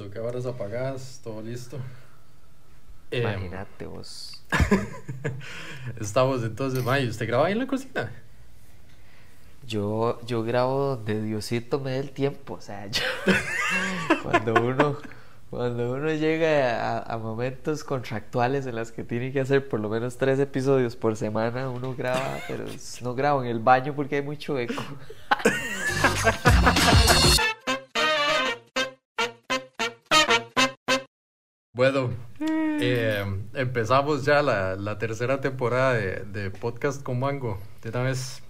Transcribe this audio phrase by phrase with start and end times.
[0.00, 1.78] Listo, cámaras apagadas, todo listo.
[3.10, 4.42] Em, Imagínate vos.
[6.00, 8.10] Estamos entonces, May, ¿usted graba ahí en la cocina?
[9.66, 12.88] Yo, yo grabo donde Diosito me dé el tiempo, o sea,
[14.22, 14.96] cuando uno
[15.50, 20.16] cuando uno llega a, momentos contractuales en los que tiene que hacer por lo menos
[20.16, 22.64] tres episodios por semana, uno graba, pero
[23.02, 24.82] no grabo en el baño porque hay mucho eco.
[31.72, 37.60] Bueno, eh, empezamos ya la, tercera temporada de, Podcast con Mango.
[37.80, 38.42] De una vez.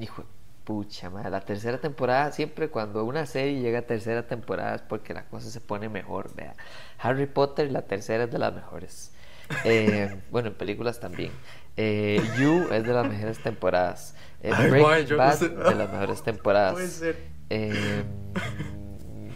[0.00, 0.22] Hijo,
[0.62, 1.30] pucha, madre.
[1.30, 5.50] La tercera temporada, siempre cuando una serie llega a tercera temporada es porque la cosa
[5.50, 6.32] se pone mejor.
[6.36, 6.54] Vea.
[7.00, 9.10] Harry Potter, la tercera es de las mejores.
[9.64, 11.32] Eh, bueno, en películas también.
[11.76, 14.14] Eh, you es de las mejores temporadas.
[14.40, 16.72] Breaking Bad, de las mejores temporadas.
[16.74, 17.16] Puede ser.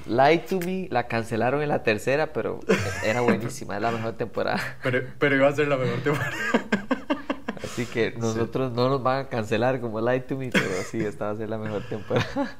[0.06, 2.60] Lie to Me la cancelaron en la tercera, pero
[3.04, 4.60] era buenísima, es la mejor temporada.
[4.82, 6.36] Pero, pero iba a ser la mejor temporada.
[7.62, 11.26] Así que nosotros no nos van a cancelar como Lie to Me, pero sí, esta
[11.26, 12.58] va a ser la mejor temporada.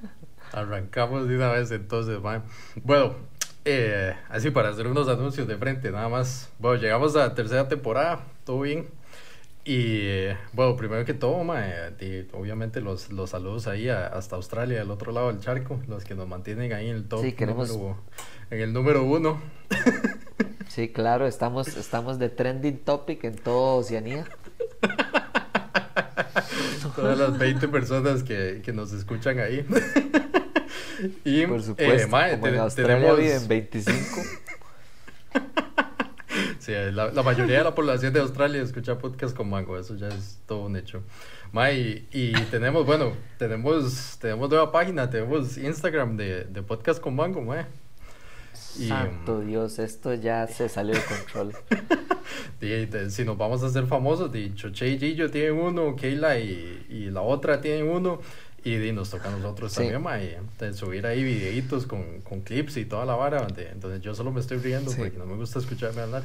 [0.53, 2.43] Arrancamos de una vez entonces, man.
[2.83, 3.15] Bueno,
[3.65, 6.51] eh, así para hacer unos anuncios de frente, nada más.
[6.59, 8.87] Bueno, llegamos a la tercera temporada, todo bien.
[9.65, 11.37] Y bueno, primero que todo,
[12.33, 16.27] obviamente los, los saludos ahí hasta Australia, al otro lado del charco, los que nos
[16.27, 17.97] mantienen ahí en el top, número,
[18.51, 19.41] en el número uno.
[20.73, 24.25] Sí, claro, estamos, estamos de trending topic en toda Oceanía.
[26.97, 29.67] Todas las 20 personas que, que nos escuchan ahí.
[31.27, 33.19] y, Por supuesto, eh, como en Australia tenemos...
[33.19, 34.23] viven 25.
[36.73, 40.39] Sí, la, mayoría de la población de Australia escucha podcast con Mango, eso ya es
[40.47, 41.03] todo un hecho.
[41.53, 47.43] May, y, tenemos, bueno, tenemos, tenemos nueva página, tenemos Instagram de, de podcast con Mango,
[47.43, 47.67] May.
[48.55, 51.53] Santo Dios, esto ya se salió de control.
[53.11, 57.11] si nos vamos a hacer famosos, de Choche y Gillo tienen uno, Keila y, y
[57.11, 58.21] la otra tienen uno.
[58.65, 60.19] Y, nos toca a nosotros también, ma,
[60.73, 64.39] subir ahí videitos con, con, clips y toda la vara, donde, entonces yo solo me
[64.39, 66.23] estoy riendo porque no me gusta escucharme hablar.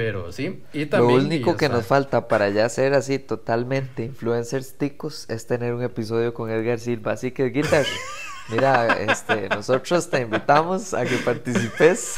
[0.00, 1.18] Pero sí, y también...
[1.18, 5.82] Lo único que nos falta para ya ser así totalmente influencers ticos es tener un
[5.82, 7.12] episodio con Edgar Silva.
[7.12, 7.84] Así que, Guitar,
[8.48, 12.16] mira, este, nosotros te invitamos a que participes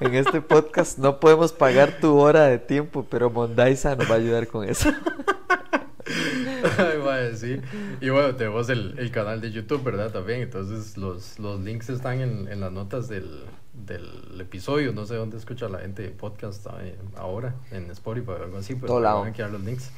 [0.00, 0.96] en este podcast.
[0.96, 4.90] No podemos pagar tu hora de tiempo, pero Mondaisa nos va a ayudar con eso.
[7.08, 7.60] Ay, sí.
[8.00, 10.10] Y bueno, tenemos el, el, canal de YouTube, ¿verdad?
[10.10, 10.40] También.
[10.40, 13.44] Entonces, los, los links están en, en las notas del,
[13.86, 14.92] del episodio.
[14.92, 18.74] No sé dónde escucha la gente de podcast eh, ahora, en Spotify o algo así,
[18.74, 19.90] pero pues, van a quedar los links.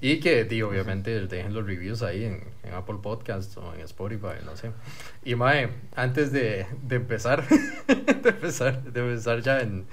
[0.00, 4.44] Y que, tío, obviamente dejen los reviews ahí en, en, Apple Podcast o en Spotify,
[4.44, 4.70] no sé.
[5.24, 7.46] Y Mae, antes de, de empezar,
[7.86, 9.86] de empezar, de empezar ya en,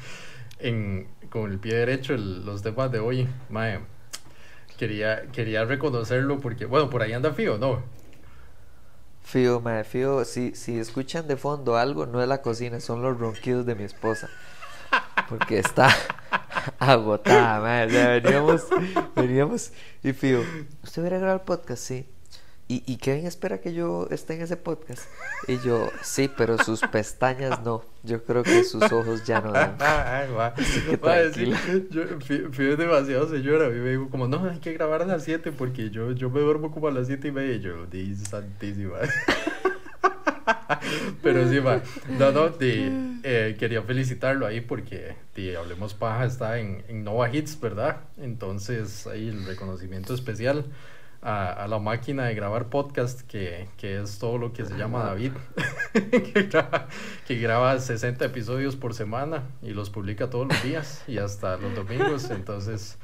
[0.60, 3.80] en, con el pie derecho los temas de hoy, Mae,
[4.82, 7.84] quería, quería reconocerlo porque, bueno, por ahí anda Fío, ¿no?
[9.22, 13.20] Fío, me fío, si, si escuchan de fondo algo, no es la cocina, son los
[13.20, 14.28] ronquidos de mi esposa.
[15.30, 15.88] Porque está
[16.80, 18.22] agotada, madre.
[18.22, 18.66] veníamos,
[19.16, 19.72] veníamos
[20.02, 20.42] y Fío,
[20.82, 21.84] ¿usted hubiera grabado el podcast?
[21.84, 22.08] Sí.
[22.72, 25.04] ¿Y, ¿Y Kevin espera que yo esté en ese podcast?
[25.46, 27.84] Y yo, sí, pero sus pestañas no.
[28.02, 29.76] Yo creo que sus ojos ya no dan.
[29.82, 31.60] Así que tranquila.
[31.90, 33.66] yo fui, demasiado señora.
[33.66, 36.30] A mí me dijo como, no, hay que grabar a las 7 porque yo, yo
[36.30, 37.56] me duermo como a las 7 y media.
[37.56, 39.00] Y yo, dice santísima.
[41.22, 41.82] Pero sí, va.
[42.18, 47.60] No, no, eh, quería felicitarlo ahí porque de Hablemos Paja está en, en Nova Hits,
[47.60, 47.98] ¿verdad?
[48.18, 50.64] Entonces, ahí el reconocimiento especial
[51.22, 55.34] a, la máquina de grabar podcast, que, que, es todo lo que se llama David,
[55.94, 56.88] que, graba,
[57.28, 61.76] que, graba, 60 episodios por semana y los publica todos los días y hasta los
[61.76, 62.32] domingos.
[62.32, 62.98] Entonces,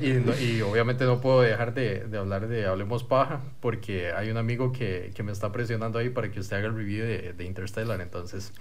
[0.00, 4.38] y, y, obviamente no puedo dejar de, de, hablar de Hablemos Paja, porque hay un
[4.38, 7.44] amigo que, que, me está presionando ahí para que usted haga el review de, de
[7.44, 8.00] Interstellar.
[8.00, 8.54] Entonces,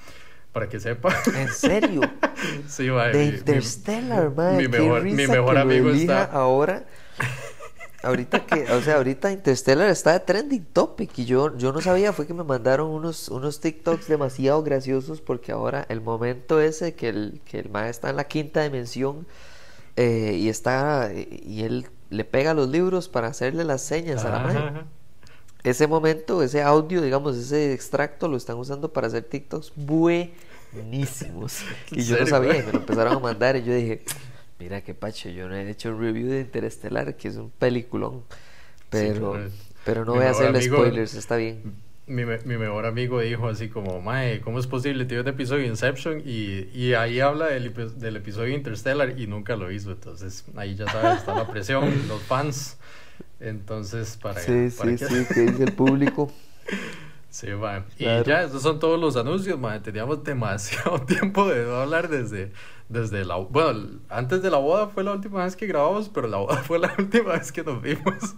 [0.51, 1.15] para que sepa.
[1.33, 2.01] ¿En serio?
[2.67, 6.25] sí, mae, De Interstellar, mi, mejor, mi mejor amigo está.
[6.25, 6.83] Ahora
[8.03, 12.13] ahorita que, o sea, ahorita Interstellar está de trending topic y yo, yo no sabía,
[12.13, 17.09] fue que me mandaron unos, unos TikToks demasiado graciosos porque ahora el momento ese que
[17.09, 19.27] el, que el maestro está en la quinta dimensión
[19.95, 24.39] eh, y está, y él le pega los libros para hacerle las señas a la
[24.39, 24.83] madre.
[25.63, 31.59] Ese momento, ese audio, digamos, ese extracto lo están usando para hacer TikToks buenísimos.
[31.91, 34.03] Y yo no sabía, y me lo empezaron a mandar y yo dije,
[34.61, 38.21] Mira qué pacho, yo no he hecho un review de Interestelar, que es un peliculón.
[38.91, 39.35] Pero,
[39.83, 41.73] pero no voy a hacerle spoilers, está bien.
[42.05, 45.05] mi, mi, mejor amigo dijo así como, Mae, ¿cómo es posible?
[45.05, 49.55] Tiene un episodio de Inception y, y ahí habla del, del episodio Interstellar y nunca
[49.55, 49.93] lo hizo.
[49.93, 52.77] Entonces, ahí ya sabes, está la presión, los fans.
[53.39, 54.41] Entonces, para...
[54.41, 56.31] Sí, para sí, sí, que dice el público.
[57.31, 57.85] Sí, man.
[57.97, 59.81] Y ya, esos son todos los anuncios, man.
[59.81, 62.51] Teníamos demasiado tiempo de no hablar desde,
[62.89, 63.37] desde la...
[63.37, 66.77] Bueno, antes de la boda fue la última vez que grabamos, pero la boda fue
[66.77, 68.35] la última vez que nos vimos.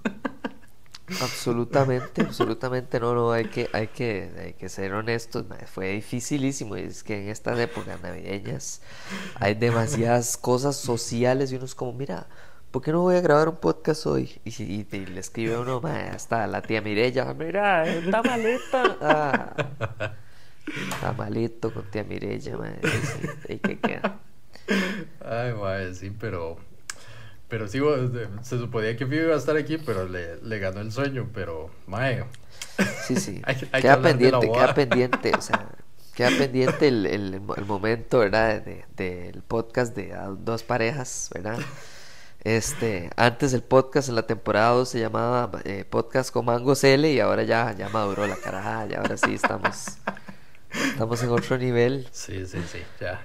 [1.22, 7.04] Absolutamente, absolutamente no, no, hay que, hay que, hay que ser honestos, fue dificilísimo, es
[7.04, 8.82] que en estas épocas navideñas
[9.36, 12.28] hay demasiadas cosas sociales y uno es como, mira,
[12.74, 14.42] ¿por qué no voy a grabar un podcast hoy?
[14.44, 15.80] Y, y, le escribe uno,
[16.12, 18.98] hasta la tía Mirella, mira, está maleta.
[19.00, 19.56] Ah,
[20.92, 22.82] está malito con tía Mirella, madre,
[23.48, 24.20] sí, que queda.
[25.24, 26.58] Ay, madre, sí, pero
[27.48, 27.80] pero sí,
[28.42, 31.70] se suponía que Fibo iba a estar aquí, pero le, le ganó el sueño, pero,
[31.86, 32.26] mae.
[33.04, 33.40] Sí, sí.
[33.80, 35.70] queda pendiente, queda pendiente, o sea,
[36.16, 38.64] queda pendiente el, el, el momento, ¿verdad?
[38.64, 41.60] Del de, podcast de dos parejas, ¿verdad?
[42.44, 47.14] Este, antes el podcast en la temporada 2 se llamaba eh, Podcast con Mango Cele
[47.14, 49.98] y ahora ya, ya maduró la caraja, y ahora sí estamos,
[50.74, 52.08] estamos en otro nivel.
[52.12, 53.22] Sí, sí, sí, ya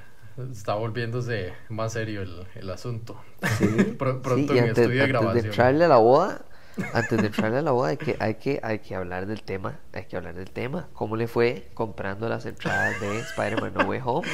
[0.52, 3.20] está volviéndose más serio el, el asunto.
[3.58, 3.66] Sí,
[3.98, 5.30] pronto en antes, estudio de grabación.
[5.30, 6.44] Antes de entrarle a la boda,
[6.92, 9.78] antes de entrarle a la boda hay que, hay que, hay que hablar del tema,
[9.92, 10.88] hay que hablar del tema.
[10.92, 14.28] ¿Cómo le fue comprando las entradas de Spider-Man No Way Home?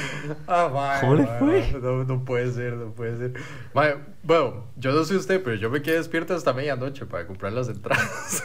[0.46, 1.80] Ah, ¿Cómo le fue?
[1.80, 3.32] No, no, puede ser, no puede ser.
[4.22, 7.68] bueno, yo no sé usted, pero yo me quedé despierto hasta medianoche para comprar las
[7.68, 8.44] entradas.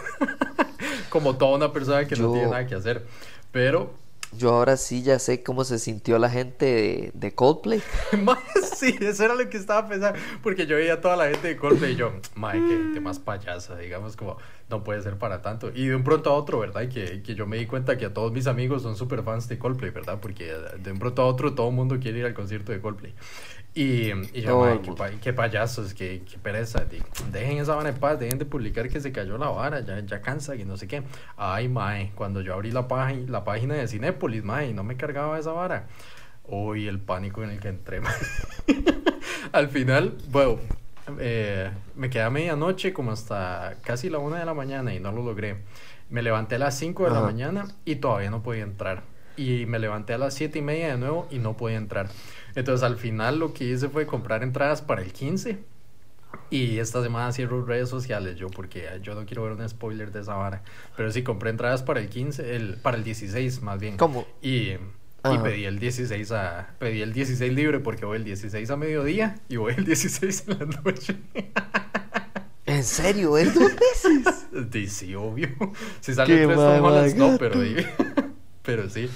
[1.09, 3.05] Como toda una persona que no tiene nada que hacer.
[3.51, 3.93] Pero
[4.37, 7.81] yo ahora sí ya sé cómo se sintió la gente de, Coldplay.
[8.75, 10.19] sí, eso era lo que estaba pensando.
[10.43, 13.19] Porque yo veía a toda la gente de Coldplay y yo, madre, qué gente más
[13.19, 14.37] payasa, digamos, como
[14.69, 15.71] no puede ser para tanto.
[15.73, 16.87] Y de un pronto a otro, ¿verdad?
[16.89, 19.57] Que, que yo me di cuenta que a todos mis amigos son súper fans de
[19.57, 20.19] Coldplay, ¿verdad?
[20.21, 23.13] Porque de un pronto a otro todo el mundo quiere ir al concierto de Coldplay.
[23.75, 24.81] Y, y yo,
[25.21, 26.85] qué, payasos, qué, qué pereza.
[27.31, 30.21] Dejen esa vara en paz, dejen de publicar que se cayó la vara, ya, ya
[30.21, 31.03] cansa y no sé qué.
[31.37, 35.37] Ay, mae, cuando yo abrí la, página la página de Cinépolis, mae, no me cargaba
[35.37, 35.87] esa vara.
[36.45, 38.01] Uy, el pánico en el que entré,
[39.51, 40.57] Al final, bueno,
[41.19, 45.11] eh, me quedé a medianoche como hasta casi la una de la mañana y no
[45.11, 45.57] lo logré.
[46.09, 49.03] Me levanté a las 5 de la mañana y todavía no podía entrar.
[49.37, 52.09] Y me levanté a las siete y media de nuevo y no podía entrar.
[52.55, 55.59] Entonces al final lo que hice fue comprar entradas para el 15.
[56.51, 60.21] Y esta semana cierro redes sociales yo porque yo no quiero ver un spoiler de
[60.21, 60.63] esa vara.
[60.95, 63.97] Pero sí compré entradas para el 15, el, para el 16 más bien.
[63.97, 64.27] ¿Cómo?
[64.41, 68.77] Y, y pedí el 16 a pedí el 16 libre porque voy el 16 a
[68.77, 71.15] mediodía y voy el 16 en la noche.
[72.65, 73.37] ¿En serio?
[73.37, 74.35] ¿Es dos veces?
[74.71, 75.49] Sí, sí, obvio.
[76.01, 77.59] Si sale tres no, pero
[78.69, 79.09] pero sí.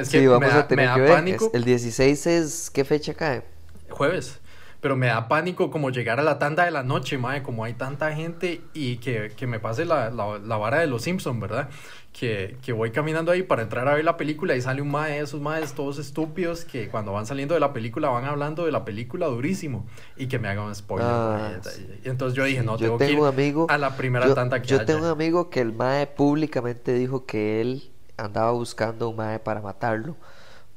[0.00, 1.38] es que vamos a tener que ver.
[1.52, 2.70] El 16 es.
[2.70, 3.44] ¿Qué fecha cae?
[3.88, 4.40] Jueves.
[4.80, 7.74] Pero me da pánico como llegar a la tanda de la noche, madre, como hay
[7.74, 11.68] tanta gente y que, que me pase la, la, vara de los Simpsons, ¿verdad?
[12.12, 15.12] Que, que, voy caminando ahí para entrar a ver la película y sale un mae
[15.12, 18.72] de esos maes todos estúpidos que cuando van saliendo de la película van hablando de
[18.72, 19.86] la película durísimo
[20.16, 21.08] y que me hagan un spoiler.
[21.08, 21.60] Ah,
[22.04, 24.68] y entonces yo dije, no, yo tengo, que ir amigo, a la primera tanda que
[24.68, 29.38] Yo tengo un amigo que el mae públicamente dijo que él andaba buscando un mae
[29.38, 30.16] para matarlo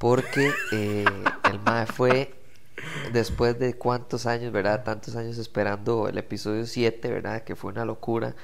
[0.00, 1.04] porque eh,
[1.50, 2.32] el mae fue
[3.12, 4.82] después de cuántos años, ¿verdad?
[4.82, 7.44] Tantos años esperando el episodio 7, ¿verdad?
[7.44, 8.34] Que fue una locura.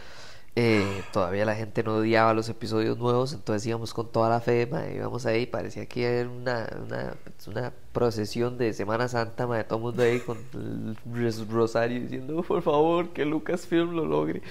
[0.55, 4.69] Eh, todavía la gente no odiaba los episodios nuevos, entonces íbamos con toda la fe,
[4.95, 7.15] íbamos ahí, parecía que era una, una,
[7.47, 12.63] una procesión de Semana Santa, de todo el mundo ahí con el rosario diciendo, por
[12.63, 14.43] favor, que Lucasfilm lo logre.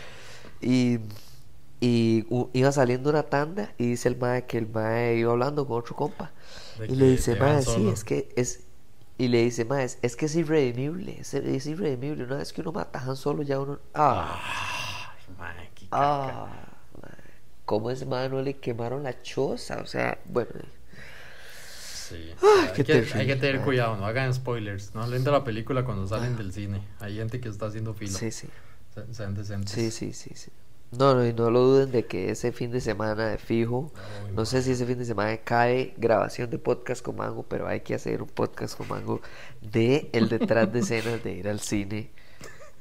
[0.62, 1.00] Y
[1.80, 5.80] y iba saliendo una tanda y dice el mae que el mae iba hablando con
[5.80, 6.32] otro compa.
[6.88, 8.62] Y le dice, mae, sí, es que es.
[9.18, 11.18] Y le dice, mae, es, que es irredimible.
[11.20, 12.26] Es, es, irredimible.
[12.26, 13.80] Una vez que uno mata a Han Solo, ya uno.
[13.94, 15.14] ¡Ah!
[15.38, 16.48] mae, ah
[17.66, 19.78] ¿Cómo ese mae no le quemaron la choza?
[19.82, 20.52] O sea, bueno.
[21.94, 22.32] Sí.
[22.42, 24.94] Ah, hay, que, hay, que, tener cuidado, no hagan spoilers.
[24.94, 26.38] No hablen de la película cuando salen ah.
[26.38, 26.82] del cine.
[27.00, 28.18] Hay gente que está haciendo fila.
[28.18, 28.48] Sí, sí.
[29.12, 29.72] Sean decentes.
[29.72, 30.52] Sí, sí, sí, sí.
[30.98, 33.92] No, no, y no lo duden de que ese fin de semana de fijo,
[34.34, 37.82] no sé si ese fin de semana cae grabación de podcast con Mango, pero hay
[37.82, 39.22] que hacer un podcast con Mango
[39.62, 42.12] de el detrás de escenas de ir al cine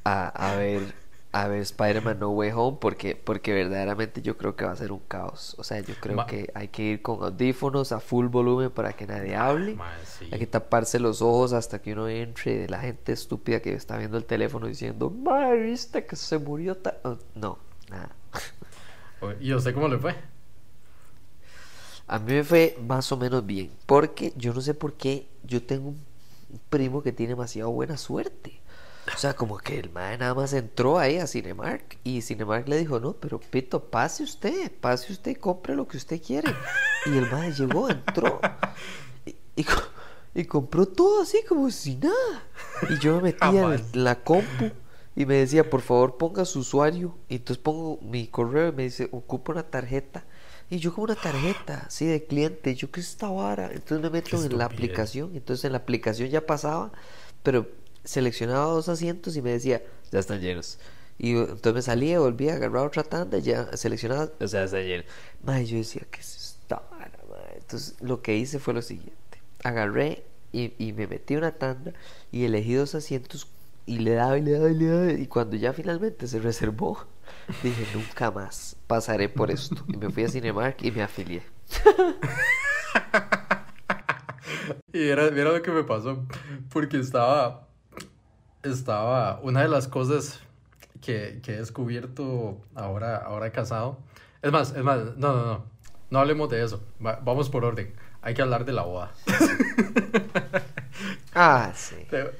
[0.04, 1.04] a, a ver
[1.34, 4.92] a ver Spider-Man No Way Home porque, porque verdaderamente yo creo que va a ser
[4.92, 5.56] un caos.
[5.58, 9.04] O sea, yo creo que hay que ir con audífonos a full volumen para que
[9.04, 9.76] nadie hable.
[10.30, 13.98] Hay que taparse los ojos hasta que uno entre de la gente estúpida que está
[13.98, 16.78] viendo el teléfono diciendo, madre, viste que se murió.
[17.34, 17.58] No,
[19.40, 20.14] ¿Y usted cómo le fue?
[22.06, 25.62] A mí me fue más o menos bien, porque yo no sé por qué yo
[25.62, 26.04] tengo un
[26.68, 28.60] primo que tiene demasiado buena suerte.
[29.14, 32.78] O sea, como que el mae nada más entró ahí a Cinemark y Cinemark le
[32.78, 36.54] dijo, no, pero Pito, pase usted, pase usted y compre lo que usted quiere.
[37.06, 38.40] Y el mae llegó, entró
[39.26, 39.82] y, y, co-
[40.34, 42.42] y compró todo así como si nada.
[42.90, 43.94] Y yo me metía en Jamás.
[43.96, 44.70] la compu
[45.16, 47.16] y me decía, por favor ponga su usuario.
[47.28, 50.24] Y entonces pongo mi correo y me dice, ocupa una tarjeta.
[50.70, 53.70] Y yo como una tarjeta, así de cliente, yo qué es esta vara.
[53.72, 55.30] Entonces me meto en la aplicación.
[55.34, 56.92] Entonces en la aplicación ya pasaba,
[57.42, 57.68] pero
[58.02, 60.78] seleccionaba dos asientos y me decía, ya están llenos.
[61.16, 65.04] Y entonces me salía, volvía, agarraba otra tanda, ya seleccionaba, o sea, está lleno.
[65.44, 67.58] Madre, yo decía, ¿qué es esta vara, madre?
[67.58, 69.14] Entonces lo que hice fue lo siguiente.
[69.62, 71.92] Agarré y, y me metí una tanda
[72.32, 73.46] y elegí dos asientos
[73.86, 75.12] y le daba y le daba y le daba.
[75.12, 77.06] Y cuando ya finalmente se reservó,
[77.62, 79.76] dije, nunca más pasaré por esto.
[79.88, 81.42] Y me fui a Cinemark y me afilié.
[84.92, 86.24] Y era, mira lo que me pasó,
[86.72, 87.66] porque estaba,
[88.62, 90.40] estaba, una de las cosas
[91.00, 93.98] que, que he descubierto ahora, ahora casado,
[94.42, 95.64] es más, es más, no, no, no,
[96.10, 99.12] no hablemos de eso, Va- vamos por orden, hay que hablar de la boda.
[101.34, 101.96] Ah, sí.
[102.08, 102.30] Te-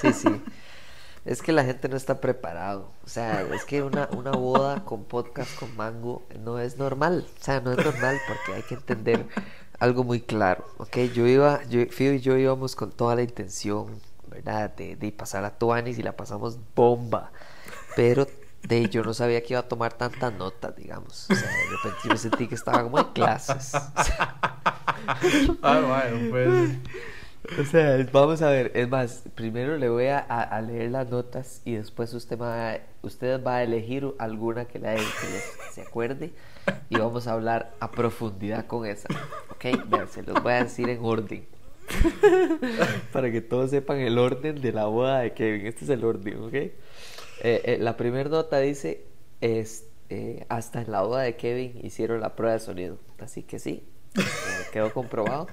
[0.00, 0.28] Sí, sí.
[1.30, 2.90] Es que la gente no está preparado.
[3.04, 7.24] O sea, es que una, una boda con podcast con mango no es normal.
[7.40, 9.28] O sea, no es normal porque hay que entender
[9.78, 10.64] algo muy claro.
[10.78, 14.74] Ok, yo iba, yo, y yo íbamos con toda la intención, ¿verdad?
[14.74, 17.30] De, de pasar a Tuanis y la pasamos bomba.
[17.94, 18.26] Pero
[18.64, 21.30] de yo no sabía que iba a tomar tantas notas, digamos.
[21.30, 23.72] O sea, de repente yo me sentí que estaba como en clases.
[25.62, 26.70] Ah, bueno, pues,
[27.58, 31.62] O sea, vamos a ver, es más, primero le voy a, a- leer las notas
[31.64, 36.32] y después usted va, usted va a elegir alguna que, le, que les- se acuerde
[36.90, 39.08] y vamos a hablar a profundidad con esa.
[39.50, 41.46] Ok, vean, se los voy a decir en orden.
[43.12, 45.66] Para que todos sepan el orden de la boda de Kevin.
[45.66, 46.54] Este es el orden, ¿ok?
[46.54, 46.72] Eh,
[47.42, 49.04] eh, la primera nota dice,
[49.40, 52.98] es, eh, hasta en la boda de Kevin hicieron la prueba de sonido.
[53.18, 53.82] Así que sí,
[54.70, 55.48] quedó comprobado.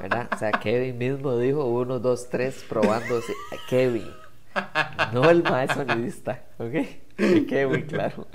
[0.00, 0.28] ¿Verdad?
[0.32, 3.32] O sea, Kevin mismo dijo uno, dos, tres, probándose.
[3.68, 4.10] Kevin,
[5.12, 6.72] no el maestro sonidista, ¿ok?
[7.16, 8.26] Que quede muy claro.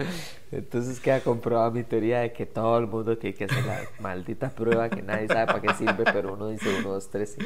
[0.51, 4.50] Entonces queda comprobada mi teoría de que todo el mundo tiene que hacer la maldita
[4.50, 7.36] prueba que nadie sabe para qué sirve, pero uno dice uno, dos, tres.
[7.38, 7.46] sí.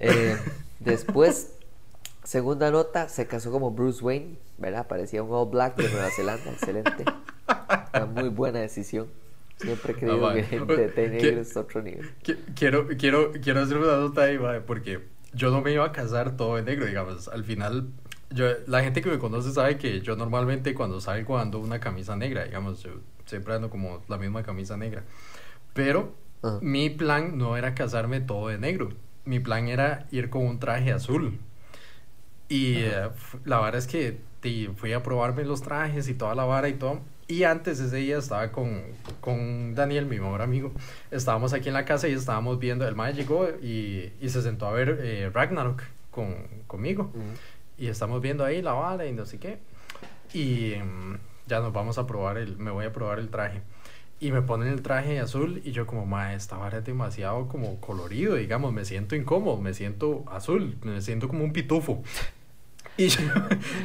[0.00, 0.36] Eh,
[0.80, 1.54] después,
[2.24, 4.86] segunda nota, se casó como Bruce Wayne, ¿verdad?
[4.86, 7.04] Parecía un All Black de Nueva Zelanda, excelente.
[7.94, 9.06] Una muy buena decisión.
[9.62, 10.56] Siempre he creído Ah, que vale.
[10.56, 12.10] el de té ¿Qué- negro es otro nivel.
[12.22, 15.00] Qui- Quiero, quiero, quiero hacer una nota ahí, mae, porque
[15.32, 17.28] yo no me iba a casar todo de negro, digamos.
[17.28, 17.88] Al final,
[18.30, 22.16] yo, la gente que me conoce sabe que yo normalmente cuando salgo ando una camisa
[22.16, 22.82] negra, digamos.
[22.82, 22.90] Yo
[23.26, 25.04] siempre ando como la misma camisa negra.
[25.74, 26.58] Pero Ajá.
[26.60, 28.90] mi plan no era casarme todo de negro.
[29.24, 31.38] Mi plan era ir con un traje azul.
[32.48, 34.18] Y eh, f- la verdad es que
[34.76, 37.00] fui a probarme los trajes y toda la vara y todo.
[37.28, 38.82] Y antes ese día estaba con,
[39.20, 40.72] con Daniel, mi mejor amigo.
[41.10, 42.86] Estábamos aquí en la casa y estábamos viendo.
[42.86, 46.34] El mae llegó y, y se sentó a ver eh, Ragnarok con,
[46.66, 47.10] conmigo.
[47.78, 49.58] Y estamos viendo ahí la vara y no sé qué.
[50.34, 52.56] Y mm, ya nos vamos a probar el.
[52.58, 53.62] Me voy a probar el traje.
[54.20, 57.80] Y me ponen el traje azul y yo como, ma, esta vara es demasiado como
[57.80, 62.04] colorido, digamos, me siento incómodo, me siento azul, me siento como un pitufo.
[62.96, 63.20] Y yo,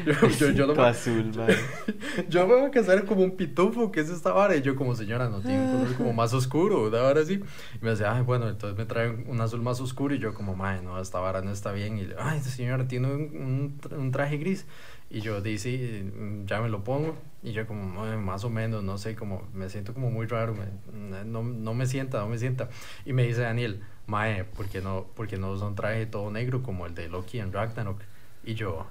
[0.05, 1.55] yo, yo, yo no me- azul, madre.
[2.29, 4.55] yo me voy a casar como un pitufo, ¿qué es esta vara?
[4.57, 7.35] Y yo como, señora, no tiene un color como más oscuro, una vara así.
[7.35, 10.55] Y me decía, ay, bueno, entonces me traen un azul más oscuro y yo como,
[10.55, 11.97] madre, no, esta vara no está bien.
[11.97, 14.65] Y le, ay, esta señora tiene un, un un traje gris.
[15.09, 17.15] Y yo mm, ya me lo pongo.
[17.43, 20.53] Y yo como, "Ay, más o menos, no sé, como, me siento como muy raro,
[20.53, 22.67] me- no, no me sienta, no me sienta.
[23.05, 26.29] Y me dice Daniel, mae, ¿por qué no, por qué no usa un traje todo
[26.29, 28.01] negro como el de Loki en Ragnarok?
[28.43, 28.85] Y yo,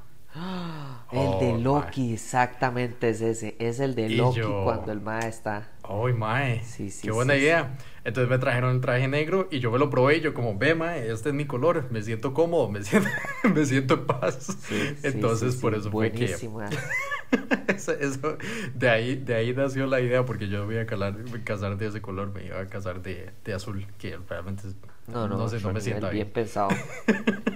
[1.12, 3.56] El de Oh, Loki, exactamente es ese.
[3.58, 5.68] Es el de Loki yo- cuando el ma está.
[5.82, 6.62] ¡Ay, mae!
[6.64, 7.78] Sí, sí, ¡Qué buena sí, idea!
[8.04, 10.74] Entonces me trajeron el traje negro y yo me lo probé y yo como, ve,
[10.74, 13.08] mae, este es mi color, me siento cómodo, me siento,
[13.54, 14.58] me siento en paz.
[14.68, 16.18] Sí, sí, Entonces por eso fue que...
[16.18, 16.60] buenísimo,
[17.68, 18.36] eso, eso-
[18.74, 21.86] de, ahí, de ahí nació la idea porque yo me iba a calar- casar de
[21.86, 24.76] ese color, me iba a casar de, de azul, que realmente es-
[25.08, 26.68] No, no, sé, no me bien pensado.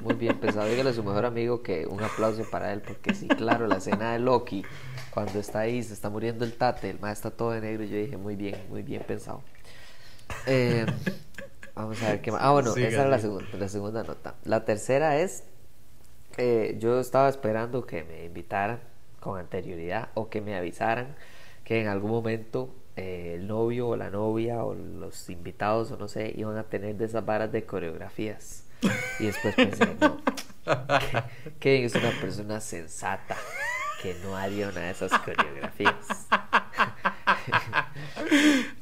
[0.03, 0.69] Muy bien pensado.
[0.69, 4.13] Dígale a su mejor amigo que un aplauso para él, porque sí, claro, la escena
[4.13, 4.65] de Loki,
[5.11, 7.97] cuando está ahí, se está muriendo el tate, el ma está todo de negro, yo
[7.97, 9.43] dije, muy bien, muy bien pensado.
[10.47, 10.87] Eh,
[11.75, 12.41] vamos a ver qué más.
[12.43, 14.37] Ah, bueno, Siga, esa era la segunda, la segunda nota.
[14.45, 15.43] La tercera es,
[16.37, 18.79] eh, yo estaba esperando que me invitaran
[19.19, 21.17] con anterioridad o que me avisaran
[21.65, 26.07] que en algún momento eh, el novio o la novia o los invitados o no
[26.07, 28.65] sé iban a tener de esas varas de coreografías.
[29.19, 30.21] Y después pensé, no,
[31.61, 33.37] Kevin es una persona sensata
[34.03, 35.95] que no haría una de esas coreografías.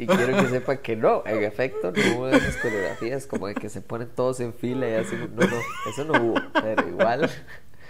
[0.00, 3.68] y quiero que sepa que no, en efecto, no hubo esas coreografías como de que
[3.68, 5.14] se ponen todos en fila y así.
[5.14, 5.56] No, no,
[5.88, 7.30] eso no hubo, pero igual.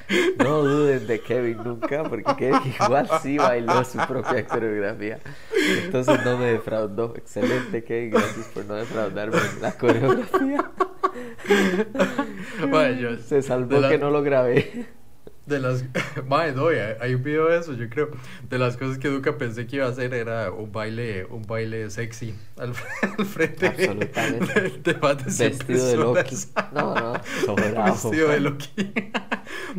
[0.38, 5.18] No duden de Kevin nunca, porque Kevin igual sí bailó su propia coreografía.
[5.84, 7.14] Entonces no me defraudó.
[7.16, 8.10] Excelente, Kevin.
[8.10, 10.70] Gracias por no defraudarme la coreografía.
[13.26, 14.88] Se salvó que no lo grabé
[15.49, 15.85] de las.
[16.28, 18.11] Madre, no, hay un video de eso, yo creo.
[18.49, 21.90] De las cosas que nunca pensé que iba a hacer era un baile, un baile
[21.90, 22.75] sexy al,
[23.26, 24.61] frente Absolutamente.
[24.85, 26.37] De, Vestido de Loki.
[26.73, 27.12] No, no,
[27.47, 28.93] sobrado, Vestido de Loki.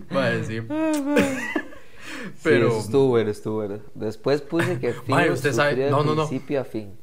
[0.10, 0.62] Madre, sí.
[2.44, 2.72] Pero.
[2.72, 3.80] Sí, estuvo bueno, estuvo bueno.
[3.94, 5.90] Después puse que Madre, usted sabe.
[5.90, 6.28] No, no, no.
[6.28, 6.94] principio a fin.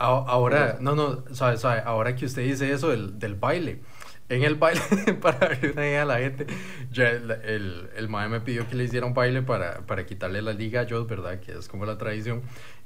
[0.00, 3.80] Ahora, no, no, sabe, sabe, ahora que usted dice eso del, del baile
[4.28, 4.80] en el baile,
[5.20, 6.46] para darle una idea a la gente,
[6.92, 10.42] ya el, el, el mae me pidió que le hiciera un baile para, para quitarle
[10.42, 11.40] la liga a Joss, ¿verdad?
[11.40, 12.42] Que es como la tradición.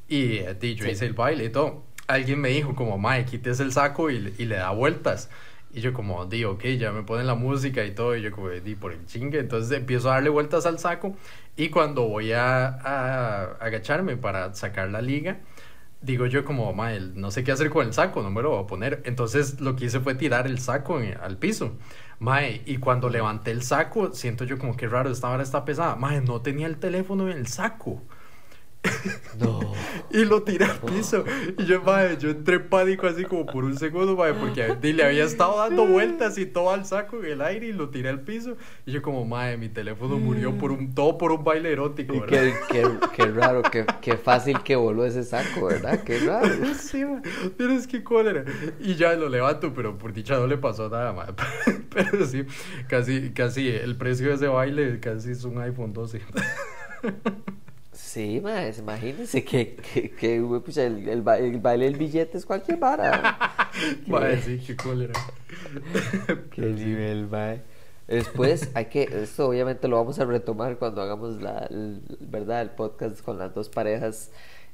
[0.08, 1.84] Y eh, yo hice el baile y todo.
[2.06, 5.30] Alguien me dijo como, mae, quites el saco y, y le da vueltas.
[5.74, 8.14] Y yo como, di, ok, ya me ponen la música y todo.
[8.16, 9.38] Y yo como, di, por el chingue.
[9.38, 11.16] Entonces empiezo a darle vueltas al saco.
[11.56, 15.38] Y cuando voy a, a agacharme para sacar la liga,
[16.02, 18.64] digo yo como, mae, no sé qué hacer con el saco, no me lo voy
[18.64, 19.02] a poner.
[19.04, 21.76] Entonces lo que hice fue tirar el saco al piso.
[22.18, 25.96] Mae, y cuando levanté el saco, siento yo como que raro, esta hora está pesada.
[25.96, 28.02] Mae, no tenía el teléfono en el saco.
[29.38, 29.60] No.
[30.10, 31.24] y lo tiré al piso.
[31.58, 35.24] Y yo, madre, yo entré pánico así como por un segundo, madre, porque le había
[35.24, 38.56] estado dando vueltas y todo al saco en el aire y lo tiré al piso.
[38.84, 42.52] Y yo como, madre, mi teléfono murió por un, todo por un baile erótico, ¿verdad?
[42.68, 42.84] Qué,
[43.16, 46.02] qué, raro, qué, qué, fácil que voló ese saco, ¿verdad?
[46.04, 46.52] Qué raro.
[46.74, 47.04] Sí,
[47.56, 48.44] tienes que cólera.
[48.80, 51.34] Y ya lo levanto, pero por dicha no le pasó nada, madre.
[51.92, 52.44] Pero sí,
[52.88, 56.22] casi, casi el precio de ese baile casi es un iPhone 12.
[58.12, 62.76] Sí, más, imagínense que, que, que pues, el, el, el, baile del billete es cualquier
[62.76, 63.38] vara.
[64.06, 65.14] Mae, sí, qué cólera.
[66.50, 67.62] qué nivel, mae.
[68.06, 72.60] Después hay que, esto obviamente lo vamos a retomar cuando hagamos la, el, ¿verdad?
[72.60, 74.30] el podcast con las dos parejas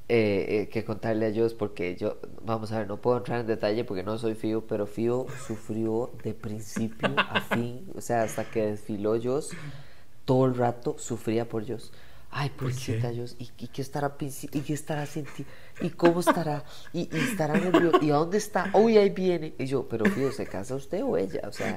[0.09, 3.47] eh, eh, que contarle a ellos porque yo, vamos a ver, no puedo entrar en
[3.47, 8.43] detalle porque no soy Fío, pero Fío sufrió de principio a fin, o sea, hasta
[8.43, 9.51] que desfiló Jos,
[10.25, 11.93] todo el rato sufría por Jos.
[12.31, 13.01] Ay, ¿por qué?
[13.39, 15.51] ¿y, ¿y, qué estará ¿Y qué estará sintiendo?
[15.81, 16.63] ¿Y cómo estará?
[16.93, 17.99] ¿Y, y estará nervioso?
[18.01, 18.69] ¿Y a dónde está?
[18.73, 19.55] Uy, ahí viene.
[19.57, 21.41] Y yo, pero tío, ¿se casa usted o ella?
[21.47, 21.75] O sea,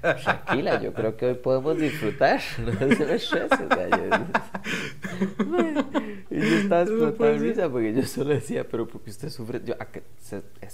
[0.00, 2.40] tranquila, yo creo que hoy podemos disfrutar.
[2.58, 3.68] No se me estrese.
[6.34, 9.76] Y yo estaba explotando de risa porque yo solo decía, pero porque usted sufre, yo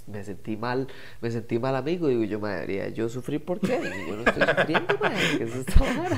[0.07, 0.89] me sentí mal,
[1.21, 4.43] me sentí mal amigo, digo yo, madre, yo sufrí por qué, y yo no estoy
[4.43, 6.17] sufriendo, madre, que eso está raro.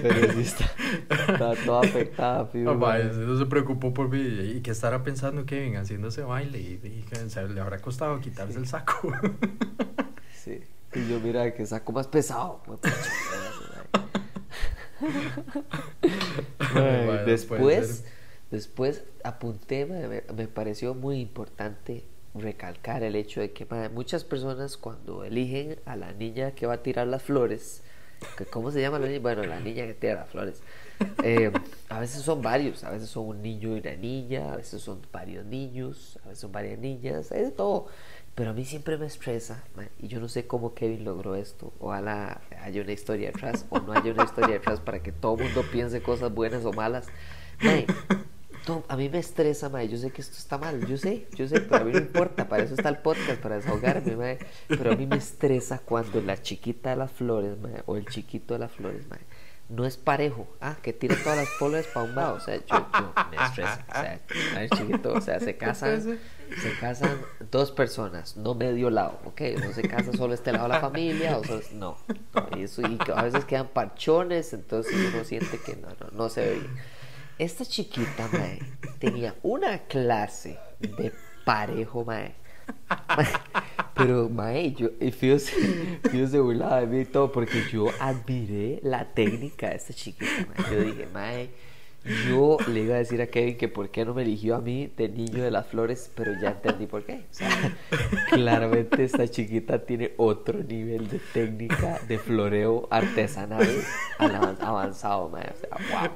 [0.00, 0.64] Pero sí está,
[1.10, 4.22] está toda afectada, no, madre, no se preocupó por mí,
[4.56, 7.04] y que estará pensando Kevin haciendo ese baile, y, y
[7.52, 9.12] le habrá costado quitarse el saco.
[10.32, 10.62] sí,
[10.94, 12.62] y yo mira que saco más pesado.
[17.26, 18.04] después
[18.54, 22.04] Después apunté, me, pareció muy importante
[22.36, 26.82] recalcar el hecho de que muchas personas cuando eligen a la niña que va a
[26.84, 27.82] tirar las flores,
[28.52, 29.18] ¿cómo se llama la niña?
[29.18, 30.62] Bueno, la niña que tira las flores.
[31.24, 31.50] Eh,
[31.88, 35.02] a veces son varios, a veces son un niño y una niña, a veces son
[35.10, 37.88] varios niños, a veces son varias niñas, es de todo.
[38.36, 39.64] Pero a mí siempre me estresa,
[39.98, 41.72] y yo no sé cómo Kevin logró esto.
[41.80, 45.42] Ojalá haya una historia detrás o no haya una historia detrás para que todo el
[45.42, 47.08] mundo piense cosas buenas o malas
[48.88, 49.88] a mí me estresa, mae.
[49.88, 52.48] Yo sé que esto está mal, yo sé, yo sé, pero a mí no importa.
[52.48, 54.38] Para eso está el podcast, para desahogarme, mae.
[54.68, 58.54] Pero a mí me estresa cuando la chiquita de las flores, mae, o el chiquito
[58.54, 59.20] de las flores, mae,
[59.68, 60.46] no es parejo.
[60.60, 62.36] Ah, que tira todas las flores para un lado.
[62.36, 63.84] O sea, yo, yo me estresa.
[63.88, 69.20] O sea, el chiquito, o sea, se casan, se casan dos personas, no medio lado,
[69.24, 69.40] ¿ok?
[69.62, 71.42] No se casa solo este lado de la familia, o
[71.74, 71.96] no.
[72.56, 76.40] y, eso, y a veces quedan parchones, entonces uno siente que no, no, no se
[76.40, 76.93] ve bien.
[77.38, 78.60] Esta chiquita, mae,
[78.98, 81.12] tenía una clase de
[81.44, 82.34] parejo, mae.
[83.94, 88.80] Pero, mae, yo, y Fío se, se burlaba de mí y todo porque yo admiré
[88.82, 90.70] la técnica de esta chiquita, mae.
[90.70, 91.50] Yo dije, mae
[92.28, 94.92] yo le iba a decir a Kevin que por qué no me eligió a mí
[94.96, 97.24] de niño de las flores, pero ya entendí por qué.
[97.30, 97.48] O sea,
[98.30, 103.66] claramente esta chiquita tiene otro nivel de técnica de floreo artesanal
[104.18, 105.44] avanzado, man.
[105.54, 106.10] O sea,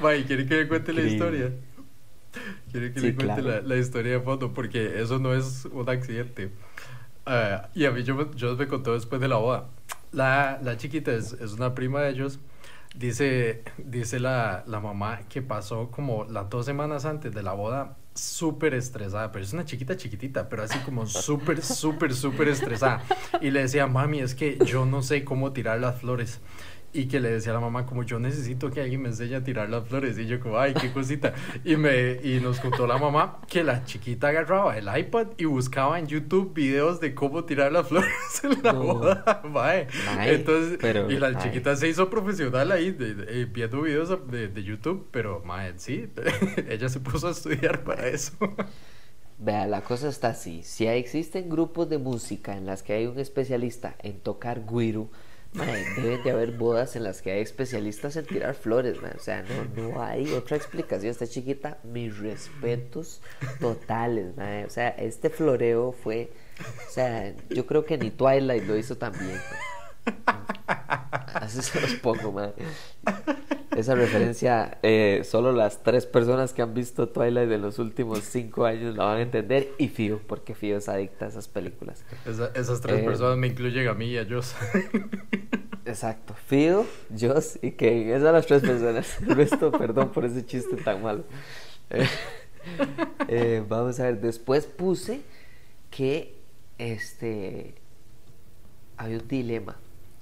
[0.00, 0.10] wow.
[0.26, 1.52] ¿quiere que le cuente la historia?
[2.70, 6.50] quiere que le cuente la, historia de fondo, porque eso no es un accidente.
[7.24, 9.68] Ah, y a mí yo, yo me contó después de la boda.
[10.12, 12.40] La, la chiquita es, es, una prima de ellos.
[12.94, 17.96] Dice, dice la, la mamá que pasó como las dos semanas antes de la boda
[18.14, 23.02] súper estresada, pero es una chiquita chiquitita, pero así como súper, súper, súper estresada.
[23.40, 26.40] Y le decía, mami, es que yo no sé cómo tirar las flores
[26.92, 29.44] y que le decía a la mamá como yo necesito que alguien me enseñe a
[29.44, 32.98] tirar las flores y yo como ay qué cosita y me y nos contó la
[32.98, 37.70] mamá que la chiquita agarraba el iPad y buscaba en YouTube videos de cómo tirar
[37.72, 38.10] las flores
[38.42, 39.42] en la boda
[40.24, 45.42] entonces y la chiquita se hizo profesional ahí de, viendo videos de, de, YouTube pero
[45.44, 46.08] mae sí
[46.68, 48.32] ella se puso a estudiar para eso.
[49.38, 50.62] Vea, la cosa está así.
[50.62, 55.08] Si existen grupos de música en las que hay un especialista en tocar guiro,
[55.52, 59.82] deben de haber bodas en las que hay especialistas en tirar flores, o sea, no,
[59.82, 61.10] no hay otra explicación.
[61.10, 63.20] Esta chiquita, mis respetos
[63.58, 64.34] totales,
[64.66, 66.30] o sea, este floreo fue,
[66.86, 69.40] o sea, yo creo que ni Twilight lo hizo también.
[71.34, 72.52] Así se los pongo, man.
[73.76, 78.64] Esa referencia, eh, solo las tres personas que han visto Twilight de los últimos cinco
[78.64, 79.68] años la van a entender.
[79.78, 82.04] Y Fio, porque Fio es adicta a esas películas.
[82.26, 84.54] esas tres eh, personas me incluyen a mí y a Joss.
[85.86, 86.34] Exacto.
[86.46, 86.84] Fio,
[87.18, 88.10] Joss y Kane.
[88.10, 89.22] Esas son las tres personas.
[89.22, 91.24] El resto, perdón por ese chiste tan malo.
[93.28, 95.22] Eh, vamos a ver, después puse
[95.90, 96.34] que
[96.76, 97.74] este
[98.96, 99.76] había un dilema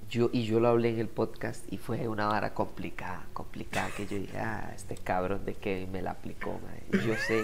[0.09, 4.07] yo, y yo lo hablé en el podcast y fue una vara complicada, complicada, que
[4.07, 6.59] yo dije, ah, este cabrón de que me la aplicó,
[6.91, 7.43] yo sé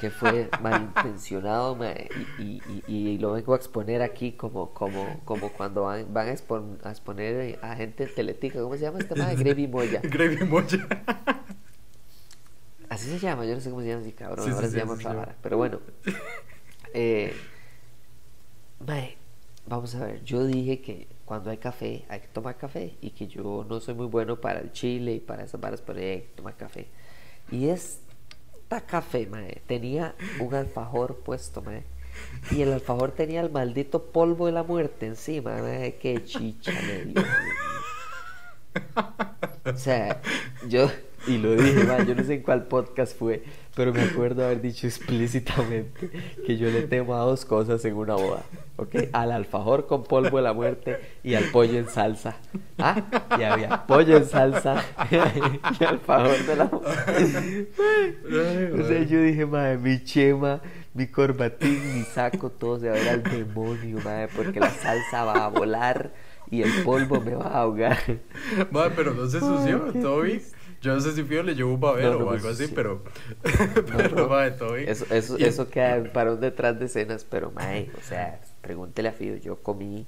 [0.00, 1.78] que fue malintencionado
[2.38, 6.32] y, y, y, lo vengo a exponer aquí como, como, como cuando van, van a,
[6.90, 9.36] exponer a gente teletica, ¿cómo se llama este madre?
[9.36, 10.00] Gravy Moya.
[10.04, 10.86] Gravy Moya.
[12.90, 15.14] Así se llama, yo no sé cómo se llama así, cabrón, ahora se llama otra
[15.14, 15.80] vara, pero bueno.
[16.96, 17.34] Eh,
[19.66, 22.96] vamos a ver, yo dije que cuando hay café, hay que tomar café.
[23.00, 25.98] Y que yo no soy muy bueno para el chile y para esas varas, pero
[26.00, 26.88] hay que tomar café.
[27.50, 31.84] Y esta café, mae, tenía un alfajor puesto, mae.
[32.50, 35.96] Y el alfajor tenía el maldito polvo de la muerte encima, mae.
[35.96, 37.22] Qué chicha le dio.
[39.64, 40.20] O sea,
[40.68, 40.90] yo,
[41.26, 43.42] y lo dije, mae, yo no sé en cuál podcast fue,
[43.74, 46.10] pero me acuerdo haber dicho explícitamente
[46.46, 48.42] que yo le temo a dos cosas en una boda.
[48.76, 48.96] ¿Ok?
[49.12, 52.36] Al alfajor con polvo de la muerte y al pollo en salsa.
[52.78, 53.02] ¿Ah?
[53.38, 54.84] Y había pollo en salsa
[55.80, 57.68] y alfajor de la muerte.
[58.88, 60.60] Sea, yo dije, madre, mi chema,
[60.92, 65.24] mi corbatín, mi saco, todo se va a ir al demonio, madre, porque la salsa
[65.24, 66.12] va a volar
[66.50, 67.98] y el polvo me va a ahogar.
[68.70, 70.42] Madre, pero no se sució, todo bien.
[70.84, 73.02] Yo no sé si Fío le llevó un babero o algo pues, así, pero.
[73.96, 74.86] pero, mae, todo bien.
[74.86, 79.12] Eso, eso, eso queda para un detrás de escenas, pero, mae, o sea, pregúntele a
[79.12, 79.36] Fío.
[79.36, 80.04] Yo comí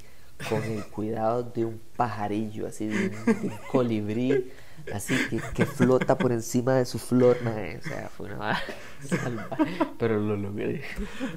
[0.51, 4.53] con el cuidado de un pajarillo, así de un, colibrí,
[4.93, 7.79] así que, que, flota por encima de su flor, mae.
[7.79, 8.61] O sea, fue una
[9.01, 9.57] salva,
[9.99, 10.83] pero lo logré.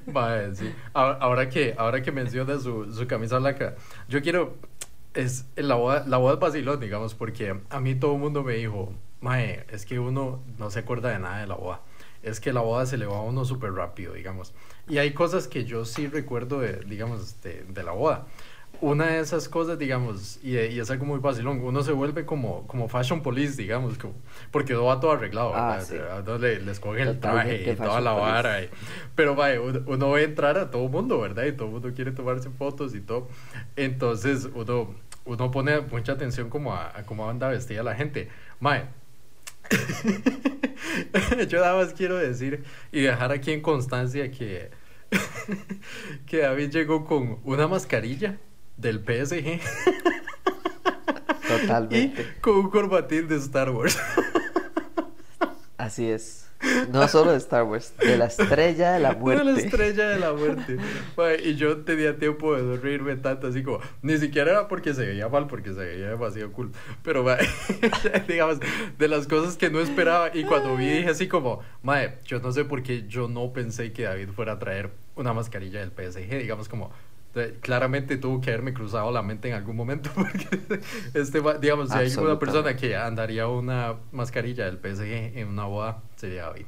[0.05, 0.69] Mae, sí.
[0.91, 3.75] Ahora que, ahora que menciona su, su camisa blanca,
[4.09, 4.57] yo quiero.
[5.13, 8.55] Es la boda, la boda es vacilón, digamos, porque a mí todo el mundo me
[8.55, 11.81] dijo Mae, es que uno no se acuerda de nada de la boda.
[12.23, 14.53] Es que la boda se le va a uno súper rápido, digamos.
[14.87, 18.27] Y hay cosas que yo sí recuerdo, de, digamos, de, de la boda.
[18.81, 22.65] Una de esas cosas, digamos, y, y, es algo muy vacilón, uno se vuelve como,
[22.65, 24.13] como fashion police, digamos, como,
[24.51, 25.81] porque va todo arreglado, ah.
[25.81, 25.95] Sí.
[26.39, 28.61] le, les cogen el traje y toda la vara.
[29.15, 31.45] pero vaya, uno, uno, va a entrar a todo mundo, ¿verdad?
[31.45, 33.27] Y todo el mundo quiere tomarse fotos y todo.
[33.75, 38.29] Entonces uno, uno pone mucha atención como a, a cómo anda vestida la gente.
[38.61, 38.85] Mae,
[41.47, 44.71] Yo nada más quiero decir y dejar aquí en constancia que,
[46.25, 48.37] que David llegó con una mascarilla
[48.77, 49.59] del PSG.
[51.47, 52.21] Totalmente.
[52.21, 53.97] Y con un corbatín de Star Wars.
[55.77, 56.48] Así es.
[56.91, 59.45] No solo de Star Wars, de la estrella de la muerte.
[59.45, 60.77] De la estrella de la muerte.
[61.43, 65.29] y yo tenía tiempo de reírme tanto, así como, ni siquiera era porque se veía
[65.29, 66.71] mal, porque se veía demasiado cool.
[67.03, 67.25] Pero,
[68.27, 68.59] digamos,
[68.97, 70.31] de las cosas que no esperaba.
[70.33, 73.93] Y cuando vi, dije así como, mae, yo no sé por qué yo no pensé
[73.93, 76.39] que David fuera a traer una mascarilla del PSG.
[76.39, 76.91] Digamos, como,
[77.61, 80.47] claramente tuvo que haberme cruzado la mente en algún momento porque
[81.13, 86.01] este digamos si hay una persona que andaría una mascarilla del PSG en una boda
[86.19, 86.65] sería hoy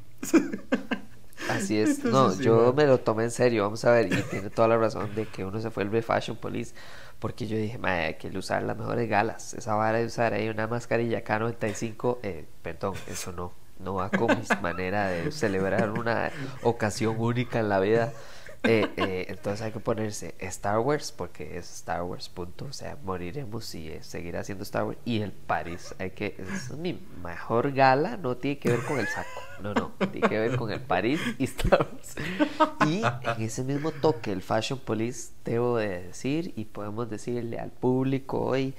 [1.50, 4.70] así es no yo me lo tomé en serio vamos a ver y tiene toda
[4.70, 6.74] la razón de que uno se fue el fashion police
[7.20, 10.68] porque yo dije hay que usar las mejores galas esa vara de usar ahí una
[10.68, 13.52] mascarilla K95 eh, perdón eso no
[13.84, 16.32] no va con mi manera de celebrar una
[16.64, 18.14] ocasión única en la vida.
[18.64, 22.66] Eh, eh, entonces hay que ponerse Star Wars porque es Star Wars, punto.
[22.66, 25.00] O sea, moriremos y eh, seguirá siendo Star Wars.
[25.04, 29.08] Y el París, hay que, es mi mejor gala, no tiene que ver con el
[29.08, 32.16] saco, no, no, tiene que ver con el París y Star Wars.
[32.88, 37.72] Y en ese mismo toque, el Fashion Police, debo de decir, y podemos decirle al
[37.72, 38.76] público hoy,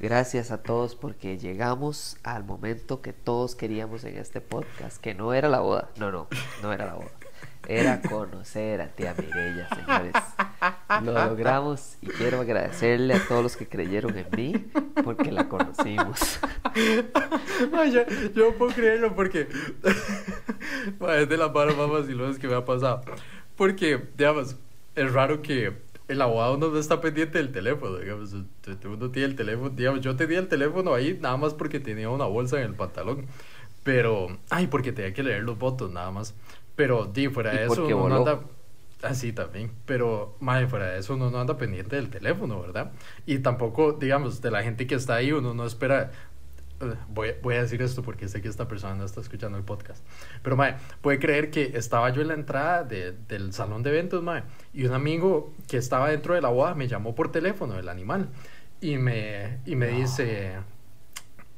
[0.00, 5.34] gracias a todos porque llegamos al momento que todos queríamos en este podcast, que no
[5.34, 6.26] era la boda, no, no,
[6.62, 7.19] no era la boda
[7.70, 10.12] era conocer a tía Mirella, señores.
[11.04, 14.52] Lo logramos y quiero agradecerle a todos los que creyeron en mí
[15.04, 16.40] porque la conocimos.
[17.92, 18.02] yo,
[18.34, 19.46] yo, puedo creerlo porque
[21.18, 23.02] es de las manos más vacilones que me ha pasado.
[23.56, 24.56] Porque, digamos,
[24.96, 25.72] es raro que
[26.08, 28.34] el abogado no está pendiente del teléfono, digamos,
[28.84, 32.24] uno tiene el teléfono, digamos, yo tenía el teléfono ahí nada más porque tenía una
[32.24, 33.26] bolsa en el pantalón,
[33.84, 36.34] pero, ay, porque tenía que leer los votos nada más.
[36.80, 38.40] Pero, di, fuera de eso, uno no anda.
[39.02, 39.70] Así también.
[39.84, 42.92] Pero, madre, fuera de eso, uno no anda pendiente del teléfono, ¿verdad?
[43.26, 46.10] Y tampoco, digamos, de la gente que está ahí, uno no espera.
[46.80, 49.64] Eh, voy, voy a decir esto porque sé que esta persona no está escuchando el
[49.64, 50.02] podcast.
[50.42, 54.22] Pero, madre, puede creer que estaba yo en la entrada de, del salón de eventos,
[54.22, 57.90] madre, y un amigo que estaba dentro de la boda me llamó por teléfono, el
[57.90, 58.30] animal,
[58.80, 60.54] y me, y me dice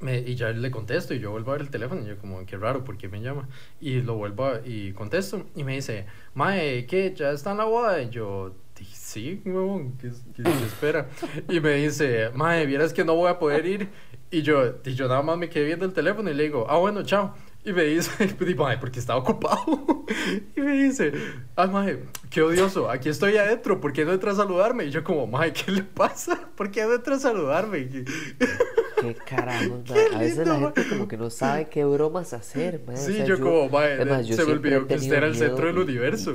[0.02, 2.44] me, y ya le contesto y yo vuelvo a ver el teléfono y yo como,
[2.44, 3.48] qué raro, ¿por qué me llama?
[3.80, 7.14] Y lo vuelvo a, y contesto y me dice, Mae, ¿qué?
[7.16, 8.02] ¿Ya está en la boda?
[8.02, 8.54] Y yo,
[8.92, 11.08] sí, huevón, ¿qué, qué, espera?
[11.48, 13.88] Y me dice, Mae, vieras que no voy a poder ir.
[14.30, 16.78] Y yo, y yo nada más me quedé viendo el teléfono y le digo, ah,
[16.78, 17.34] bueno, chao.
[17.64, 20.06] Y me dice, mae, porque estaba ocupado.
[20.56, 21.12] y me dice,
[21.54, 24.86] ah, mae, qué odioso, aquí estoy adentro, ¿por qué no entra a saludarme?
[24.86, 26.48] Y yo como, mae, ¿qué le pasa?
[26.56, 27.88] ¿Por qué no entra a saludarme?
[29.02, 29.82] qué carajo,
[30.14, 32.80] a veces la gente como que no sabe qué bromas hacer.
[32.94, 36.34] Sí, yo, como, mae, se me olvidó que usted era el centro del universo.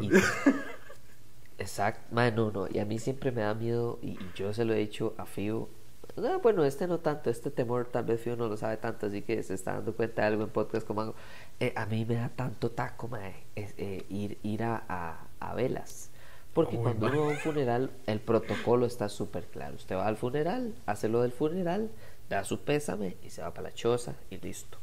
[1.58, 4.73] Exacto, mae, no, no, y a mí siempre me da miedo, y, yo se lo
[4.73, 5.69] he dicho a Fío,
[6.17, 9.21] ah, bueno, este no tanto, este temor tal vez Fío no lo sabe tanto, así
[9.21, 11.15] que se está dando cuenta de algo en podcast como hago.
[11.60, 16.12] Eh, a mí me da tanto taco, mae, eh, ir, ir a, a, velas.
[16.53, 19.75] Porque cuando uno va a un funeral, el protocolo está súper claro.
[19.75, 21.91] Usted va al funeral, hace lo del funeral,
[22.29, 24.77] da su pésame y se va para la choza y listo.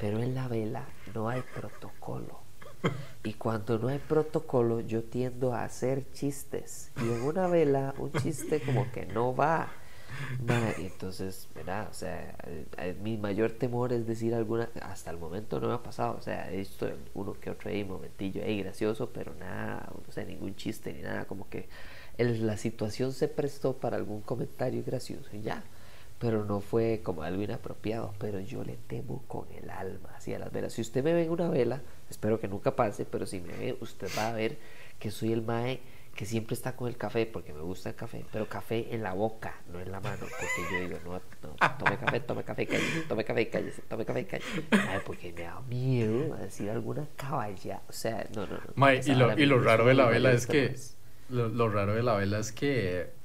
[0.00, 2.40] Pero en la vela no hay protocolo.
[3.22, 6.90] Y cuando no hay protocolo, yo tiendo a hacer chistes.
[6.96, 9.70] Y en una vela, un chiste como que no va.
[10.78, 11.88] entonces, ¿verdad?
[11.90, 12.34] O sea,
[12.78, 14.70] eh, mi mayor temor es decir alguna.
[14.80, 16.16] Hasta el momento no me ha pasado.
[16.18, 20.24] O sea, he visto uno que otro ahí, momentillo ahí gracioso, pero nada, o sea,
[20.24, 21.26] ningún chiste ni nada.
[21.26, 21.68] Como que
[22.16, 25.62] la situación se prestó para algún comentario gracioso y ya
[26.20, 30.52] pero no fue como algo inapropiado, pero yo le temo con el alma hacia las
[30.52, 30.74] velas.
[30.74, 31.80] Si usted me ve en una vela,
[32.10, 34.58] espero que nunca pase, pero si me ve, usted va a ver
[34.98, 35.80] que soy el mae
[36.14, 39.14] que siempre está con el café, porque me gusta el café, pero café en la
[39.14, 43.00] boca, no en la mano, porque yo digo, no, no tome café, tome café, cállese,
[43.08, 44.64] tome café, cállese, tome café, cállese.
[44.72, 48.60] Ay, porque me da miedo a decir alguna caballa, o sea, no, no, no.
[48.74, 50.74] Mae, y lo, y lo raro de la vela es que,
[51.30, 53.19] lo, lo raro de la vela es que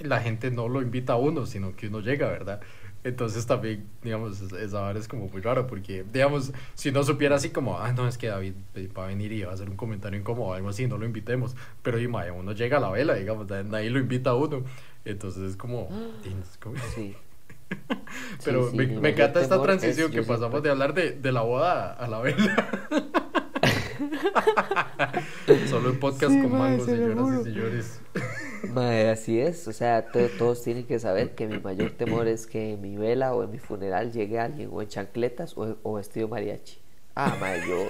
[0.00, 2.60] la gente no lo invita a uno, sino que uno llega, ¿verdad?
[3.04, 7.50] Entonces también, digamos, esa hora es como muy raro porque, digamos, si no supiera así
[7.50, 8.54] como, ah, no, es que David
[8.96, 11.06] va a venir y va a hacer un comentario incómodo o algo así, no lo
[11.06, 11.54] invitemos.
[11.82, 14.64] Pero, y, uno llega a la vela, digamos, nadie lo invita a uno.
[15.04, 15.88] Entonces es como...
[16.94, 17.14] Sí.
[18.46, 22.08] Pero me, me encanta esta transición que pasamos de hablar de, de, la boda a
[22.08, 22.70] la vela.
[25.68, 28.00] Solo el podcast con mangos, señoras y señores.
[28.64, 30.06] Madre, así es, o sea,
[30.38, 33.50] todos tienen que saber que mi mayor temor es que en mi vela o en
[33.50, 36.78] mi funeral llegue alguien o en chancletas o, vestido mariachi.
[37.14, 37.86] Ah, madre, yo,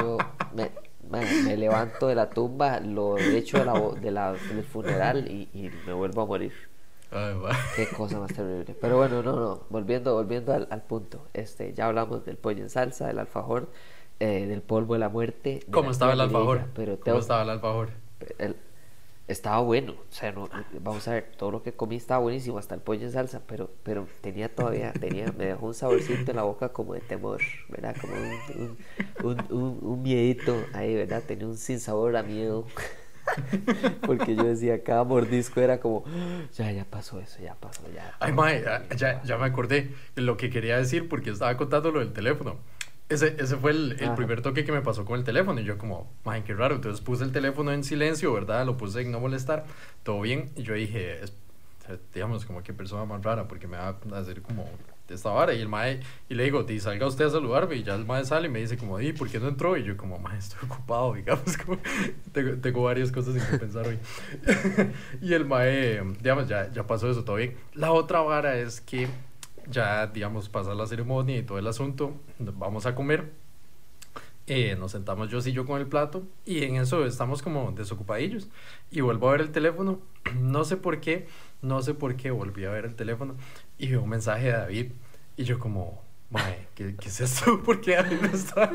[0.00, 0.18] yo
[0.54, 0.70] me,
[1.10, 5.70] me, levanto de la tumba, lo echo de la, de la, del funeral y, y,
[5.86, 6.52] me vuelvo a morir.
[7.74, 8.76] Qué cosa más terrible.
[8.80, 11.26] Pero bueno, no, no, volviendo, volviendo al, al punto.
[11.32, 13.68] Este, ya hablamos del pollo en salsa, del alfajor,
[14.20, 15.60] eh, del polvo de la muerte.
[15.70, 16.66] ¿Cómo estaba el alfajor?
[16.74, 17.90] Pero ¿Cómo estaba el alfajor?
[18.38, 18.56] El,
[19.28, 19.92] estaba bueno.
[19.92, 20.48] O sea, no,
[20.80, 23.70] vamos a ver, todo lo que comí estaba buenísimo, hasta el pollo en salsa, pero,
[23.82, 27.94] pero tenía todavía, tenía, me dejó un saborcito en la boca como de temor, ¿verdad?
[28.00, 28.14] Como
[29.22, 31.22] un, un, un, miedito ahí, ¿verdad?
[31.26, 32.66] Tenía un sin sabor a miedo.
[34.06, 36.04] Porque yo decía, cada mordisco era como,
[36.54, 38.16] ya, ya pasó eso, ya pasó, ya.
[38.20, 38.64] Ay, mae,
[38.96, 42.56] ya, ya me acordé lo que quería decir porque estaba contando lo del teléfono.
[43.08, 45.60] Ese, ese fue el, el primer toque que me pasó con el teléfono.
[45.60, 46.74] Y yo, como, ay, qué raro.
[46.74, 48.66] Entonces puse el teléfono en silencio, ¿verdad?
[48.66, 49.64] Lo puse en no molestar.
[50.02, 50.50] Todo bien.
[50.56, 51.20] Y yo dije,
[52.12, 54.68] digamos, como que persona más rara, porque me va a hacer como
[55.08, 55.54] esta vara.
[55.54, 57.76] Y el mae, y le digo, di, salga usted a saludarme.
[57.76, 59.76] Y ya el mae sale y me dice, como, di, ¿por qué no entró?
[59.76, 61.78] Y yo, como, mae, estoy ocupado, digamos, como,
[62.32, 63.98] tengo, tengo varias cosas en que pensar hoy.
[65.22, 67.56] y el mae, digamos, ya, ya pasó eso, todo bien.
[67.74, 69.08] La otra vara es que
[69.70, 73.32] ya, digamos, pasa la ceremonia y todo el asunto, vamos a comer.
[74.50, 78.48] Eh, nos sentamos yo y yo con el plato y en eso estamos como desocupadillos
[78.90, 80.00] y vuelvo a ver el teléfono
[80.40, 81.28] no sé por qué
[81.60, 83.34] no sé por qué volví a ver el teléfono
[83.76, 84.92] y veo un mensaje de David
[85.36, 87.62] y yo como Mae, ¿qué, ¿qué, es esto?
[87.64, 88.70] ¿Por qué David me está...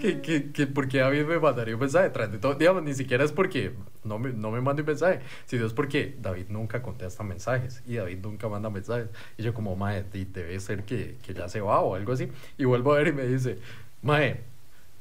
[0.00, 2.10] ¿Qué, qué, qué, por qué David me mandaría un mensaje?
[2.10, 5.20] Tras de todo, digamos, ni siquiera es porque no me, no me manda un mensaje,
[5.44, 9.08] sino es porque David nunca contesta mensajes y David nunca manda mensajes.
[9.38, 12.28] Y yo como, Mae, debe ser que, que ya se va o algo así.
[12.58, 13.58] Y vuelvo a ver y me dice,
[14.02, 14.40] Mae,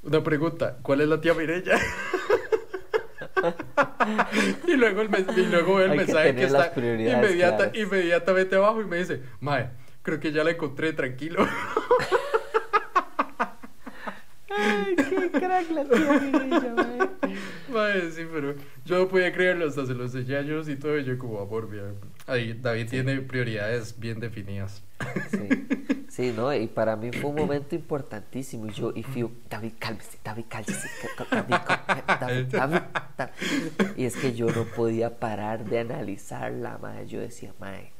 [0.03, 1.79] una pregunta, ¿cuál es la tía Mirella?
[4.67, 9.21] y luego el, y luego el mensaje que está inmediata, inmediatamente abajo y me dice,
[9.39, 9.69] Mae,
[10.05, 11.45] creo que ya la encontré, tranquilo.
[14.55, 17.09] Ay, qué crack la tía Mirella, mae.
[17.69, 20.97] Mae, sí, pero yo no podía creerlo, hasta se lo enseñé a ellos y todo,
[20.97, 21.95] y yo como, amor, bien.
[22.27, 22.89] Ahí, David sí.
[22.91, 24.83] tiene prioridades bien definidas.
[25.29, 25.49] Sí.
[26.07, 26.53] sí, ¿no?
[26.53, 28.67] Y para mí fue un momento importantísimo.
[28.67, 30.87] Y yo, y Fiu, David, cálmese, David, cálmese,
[31.29, 31.55] David,
[32.07, 32.81] David, David,
[33.17, 33.33] David,
[33.97, 37.07] Y es que yo no podía parar de analizarla, madre.
[37.07, 37.91] Yo decía, madre,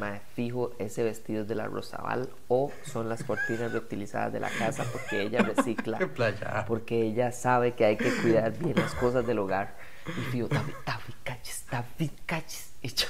[0.00, 4.50] madre, fijo, ese vestido es de la Rosabal o son las cortinas reutilizadas de la
[4.50, 5.98] casa porque ella recicla.
[6.14, 6.64] Playa.
[6.66, 9.76] Porque ella sabe que hay que cuidar bien las cosas del hogar.
[10.08, 12.69] Y Fiu, David, David, calles, David, calles.
[12.82, 13.06] Y yo,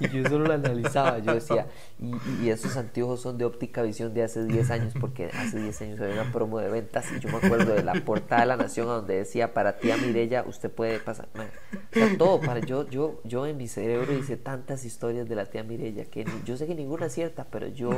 [0.00, 1.66] y yo solo lo analizaba, yo decía,
[2.00, 5.82] y, y, esos anteojos son de óptica visión de hace 10 años, porque hace 10
[5.82, 8.56] años había una promo de ventas y yo me acuerdo de la portada de La
[8.56, 12.88] Nación donde decía, para tía Mirella, usted puede pasar, man, o sea, todo, para yo,
[12.88, 16.66] yo, yo en mi cerebro hice tantas historias de la tía Mirella que yo sé
[16.66, 17.90] que ninguna es cierta, pero yo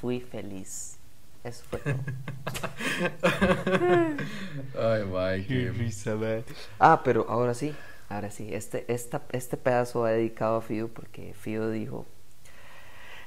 [0.00, 0.96] fui feliz.
[1.44, 1.94] Eso fue todo.
[4.78, 6.42] Ay, my, qué risa, man.
[6.80, 7.72] Ah, pero ahora sí,
[8.08, 12.06] Ahora sí, este, esta, este pedazo va dedicado a Fío porque Fío dijo,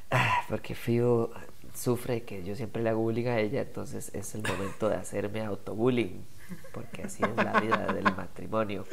[0.10, 1.30] ah, porque Fío
[1.76, 5.41] sufre que yo siempre le hago bullying a ella, entonces es el momento de hacerme
[5.41, 6.26] autobullying,
[6.74, 8.86] porque así es la vida del matrimonio.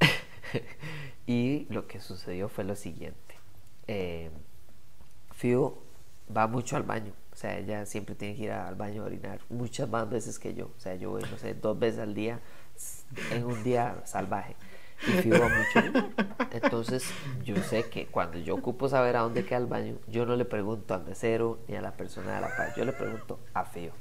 [1.26, 3.34] y lo que sucedió fue lo siguiente.
[3.86, 4.30] Eh,
[5.32, 5.78] Fío
[6.36, 9.40] va mucho al baño, o sea, ella siempre tiene que ir al baño a orinar,
[9.48, 12.40] muchas más veces que yo, o sea, yo voy, no sé, dos veces al día,
[13.30, 14.54] en un día salvaje
[15.06, 16.08] y va mucho.
[16.50, 17.04] Entonces,
[17.44, 20.44] yo sé que cuando yo ocupo saber a dónde queda el baño, yo no le
[20.44, 23.92] pregunto al mesero ni a la persona de la paz, yo le pregunto a Fío.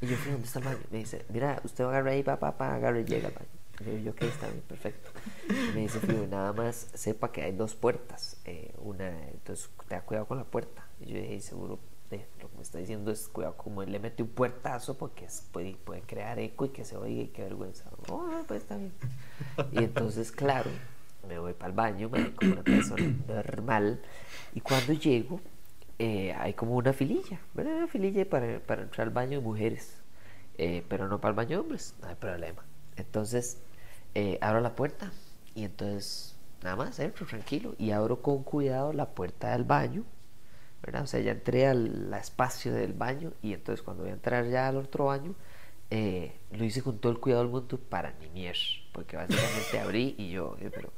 [0.00, 0.78] Y yo, Fío, ¿dónde está el baño?
[0.90, 3.98] Me dice, mira, usted va a ahí, papá, papá, agarra y llega al baño.
[3.98, 5.10] Y yo, ok, está bien, perfecto.
[5.48, 8.36] Y me dice, Fío, nada más sepa que hay dos puertas.
[8.44, 10.86] Eh, una, entonces, te da cuidado con la puerta.
[11.00, 11.78] Y yo dije, seguro
[12.40, 15.76] lo que me está diciendo es cuidado como él le mete un puertazo porque puede,
[15.76, 17.90] puede, crear eco y que se oiga y qué vergüenza.
[18.08, 18.78] Oh, pues está
[19.72, 20.70] y entonces claro
[21.28, 24.00] me voy para el baño me como una persona normal
[24.54, 25.40] y cuando llego
[25.98, 29.96] eh, hay como una fililla una fililla para, para entrar al baño de mujeres
[30.58, 32.62] eh, pero no para el baño de hombres no hay problema.
[32.96, 33.58] Entonces
[34.14, 35.12] eh, abro la puerta
[35.54, 40.04] y entonces nada más entro tranquilo y abro con cuidado la puerta del baño
[40.92, 44.68] O sea, ya entré al espacio del baño y entonces cuando voy a entrar ya
[44.68, 45.34] al otro baño,
[45.90, 48.56] eh, lo hice con todo el cuidado del mundo para ni mier,
[48.92, 50.92] porque básicamente abrí y yo, yo pero,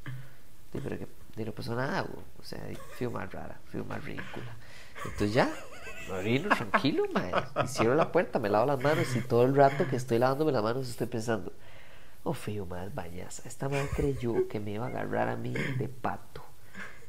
[0.73, 0.99] yo, pero
[1.37, 2.07] que no pasó nada,
[2.39, 2.61] o sea,
[2.97, 4.57] fui más rara, fui más ridícula.
[5.05, 5.53] Entonces ya,
[6.09, 7.33] me orino tranquilo, mae,
[7.65, 10.53] y cierro la puerta, me lavo las manos y todo el rato que estoy lavándome
[10.53, 11.53] las manos estoy pensando,
[12.25, 15.89] oh, feo más bañaza, esta madre creyó que me iba a agarrar a mí de
[15.89, 16.46] pato.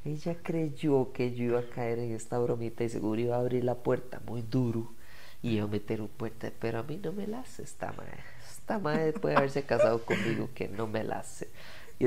[0.08, 3.66] Ella creyó que yo iba a caer en esta bromita y seguro iba a abrir
[3.66, 4.94] la puerta muy duro
[5.42, 8.24] y iba a meter un puente, pero a mí no me la hace esta madre.
[8.50, 11.50] Esta madre puede haberse casado conmigo que no me la hace.
[12.00, 12.06] Y,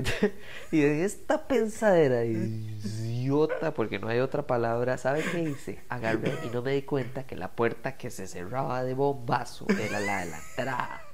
[0.74, 5.80] y en esta pensadera idiota, porque no hay otra palabra, ¿sabe qué hice?
[5.90, 10.00] Agarré y no me di cuenta que la puerta que se cerraba de bombazo era
[10.00, 11.10] la de la entrada.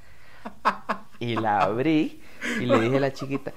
[1.19, 2.21] Y la abrí
[2.61, 3.53] y le dije a la chiquita,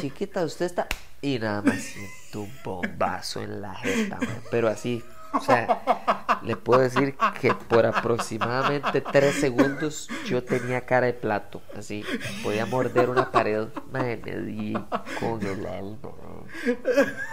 [0.00, 0.86] chiquita, usted está...
[1.20, 4.18] Y nada más siento un bombazo en la jeta,
[4.52, 5.02] pero así,
[5.32, 11.60] o sea, le puedo decir que por aproximadamente tres segundos yo tenía cara de plato,
[11.76, 12.04] así,
[12.44, 14.74] podía morder una pared, man, me di
[15.18, 15.98] con el alma,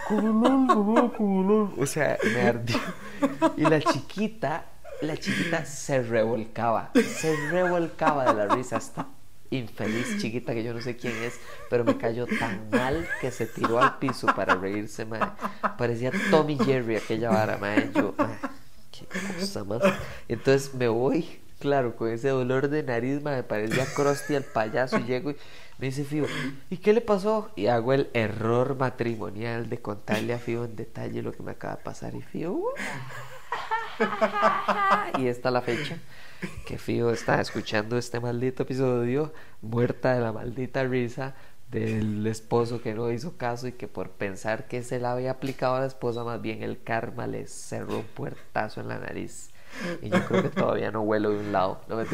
[0.08, 2.80] con el alma, con el alma, o sea, me ardió.
[3.56, 4.64] Y la chiquita,
[5.02, 9.06] la chiquita se revolcaba, se revolcaba de la risa hasta
[9.50, 11.34] infeliz chiquita que yo no sé quién es,
[11.70, 15.20] pero me cayó tan mal que se tiró al piso para reírse, mae.
[15.78, 17.90] Parecía Tommy Jerry aquella vara, mae.
[17.94, 18.14] Yo,
[18.90, 19.06] qué
[19.38, 19.82] cosa más.
[20.28, 25.04] Entonces me voy, claro, con ese dolor de nariz, mae, parecía Krusty el payaso y
[25.04, 25.36] llego y
[25.78, 26.24] me dice Fío,
[26.70, 27.50] ¿y qué le pasó?
[27.54, 31.76] Y hago el error matrimonial de contarle a Fío en detalle lo que me acaba
[31.76, 32.52] de pasar y Fío...
[32.52, 32.64] "Uh".
[35.18, 35.98] y está la fecha
[36.66, 39.32] que Fío está escuchando este maldito episodio,
[39.62, 41.34] muerta de la maldita risa
[41.70, 45.76] del esposo que no hizo caso y que por pensar que se la había aplicado
[45.76, 49.50] a la esposa, más bien el karma le cerró un puertazo en la nariz.
[50.00, 51.80] Y yo creo que todavía no huelo de un lado.
[51.88, 52.04] No me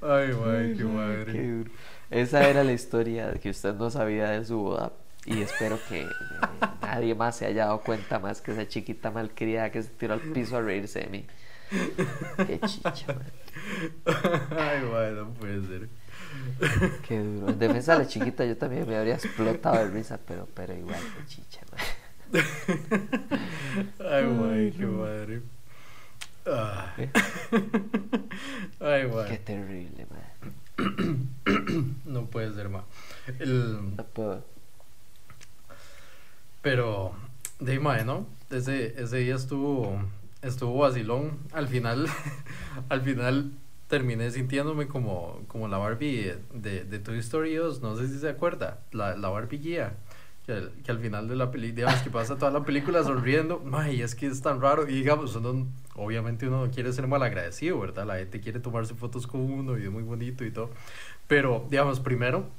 [0.00, 1.32] Ay, madre, qué madre.
[1.32, 1.70] Qué duro.
[2.10, 4.92] Esa era la historia que usted no sabía de su boda.
[5.28, 6.08] Y espero que eh,
[6.80, 10.20] nadie más se haya dado cuenta más que esa chiquita malcriada que se tiró al
[10.20, 11.26] piso a reírse de mí.
[12.46, 13.26] Qué chicha, man.
[14.56, 15.88] Ay, madre, no puede ser.
[17.06, 17.48] Qué duro.
[17.50, 21.00] En defensa de la chiquita yo también me habría explotado de risa, pero, pero igual,
[21.18, 22.42] qué chicha, man.
[24.10, 25.42] Ay, madre, qué madre.
[26.46, 26.94] Ah.
[26.96, 27.10] ¿Eh?
[28.80, 29.38] Ay, Qué madre.
[29.38, 31.28] terrible, man.
[32.06, 32.84] No puede ser, ma.
[33.38, 33.94] El...
[33.96, 34.57] No puedo.
[36.70, 37.12] Pero,
[37.60, 38.26] de mae, ¿no?
[38.50, 39.98] Ese, ese día estuvo,
[40.42, 41.38] estuvo vacilón.
[41.54, 42.06] Al final,
[42.90, 43.52] al final
[43.86, 47.80] terminé sintiéndome como, como la Barbie de, de Toy Story 2.
[47.80, 48.80] No sé si se acuerda.
[48.92, 49.94] La, la Barbie guía.
[50.44, 53.60] Que, que al final de la película, digamos, que pasa toda la película sonriendo.
[53.64, 54.86] Mae, es que es tan raro.
[54.86, 58.04] Y digamos, uno, obviamente uno no quiere ser malagradecido, ¿verdad?
[58.04, 60.68] La gente quiere tomarse fotos con uno y es muy bonito y todo.
[61.28, 62.50] Pero, digamos, primero,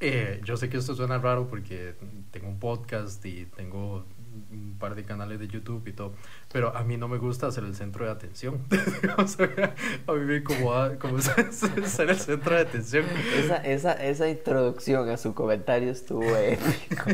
[0.00, 1.94] eh, yo sé que esto suena raro porque
[2.30, 4.04] tengo un podcast y tengo
[4.50, 6.14] un par de canales de YouTube y todo,
[6.52, 8.64] pero a mí no me gusta ser el centro de atención.
[9.18, 9.74] O sea,
[10.06, 13.04] a mí me incomoda como ser el centro de atención.
[13.36, 17.04] Esa, esa, esa introducción a su comentario estuvo épico.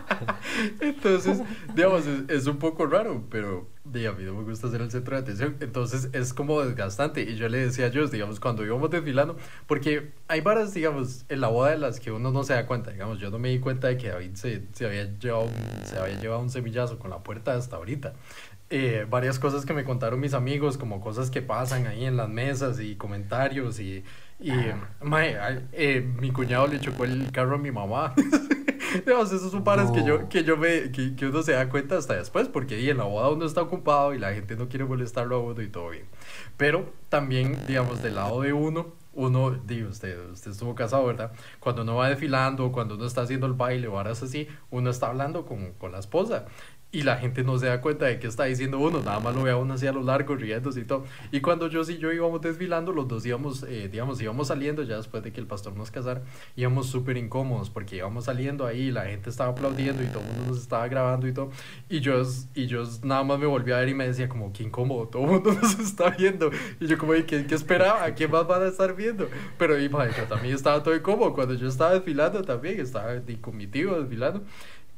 [0.80, 1.40] Entonces,
[1.74, 4.90] digamos, es, es un poco raro, pero di, a mí no me gusta ser el
[4.90, 5.56] centro de atención.
[5.60, 7.22] Entonces es como desgastante.
[7.22, 11.40] Y yo le decía a Joss, digamos, cuando íbamos desfilando, porque hay varas, digamos, en
[11.40, 12.90] la boda de las que uno no se da cuenta.
[12.90, 15.48] Digamos, yo no me di cuenta de que David se, se, había, llevado,
[15.84, 18.14] se había llevado un semillazo con la puerta hasta ahorita.
[18.70, 22.28] Eh, varias cosas que me contaron mis amigos, como cosas que pasan ahí en las
[22.28, 24.04] mesas y comentarios y...
[24.42, 24.52] Y,
[25.02, 25.36] mae,
[25.72, 28.14] eh, mi cuñado le chocó el carro a mi mamá.
[29.06, 30.28] Digamos, esos son pares que yo, No.
[30.28, 33.04] que yo me, que, que uno se da cuenta hasta después, porque ahí en la
[33.04, 36.04] boda uno está ocupado y la gente no quiere molestarlo a uno y todo bien.
[36.56, 41.32] Pero también, digamos, del lado de uno, uno, digo, usted, usted estuvo casado, ¿verdad?
[41.60, 45.08] Cuando uno va desfilando, cuando uno está haciendo el baile o varas así, uno está
[45.08, 46.46] hablando con, con la esposa.
[46.94, 49.42] Y la gente no se da cuenta de qué está diciendo uno, nada más lo
[49.42, 51.04] ve a uno así a lo largo, riéndose y todo.
[51.30, 54.96] Y cuando yo sí yo íbamos desfilando, los dos íbamos, eh, digamos, íbamos saliendo ya
[54.96, 56.20] después de que el pastor nos casara,
[56.54, 60.50] íbamos súper incómodos porque íbamos saliendo ahí, la gente estaba aplaudiendo y todo el mundo
[60.50, 61.50] nos estaba grabando y todo.
[61.88, 62.22] Y yo,
[62.54, 65.22] y yo nada más me volví a ver y me decía como, qué incómodo, todo
[65.24, 66.50] el mundo nos está viendo.
[66.78, 68.04] Y yo como, "¿Y ¿qué, qué esperaba?
[68.04, 69.28] ¿A quién más van a estar viendo?
[69.56, 71.32] Pero y, madre, yo también estaba todo incómodo.
[71.32, 74.42] Cuando yo estaba desfilando también, estaba di, con mi tío desfilando.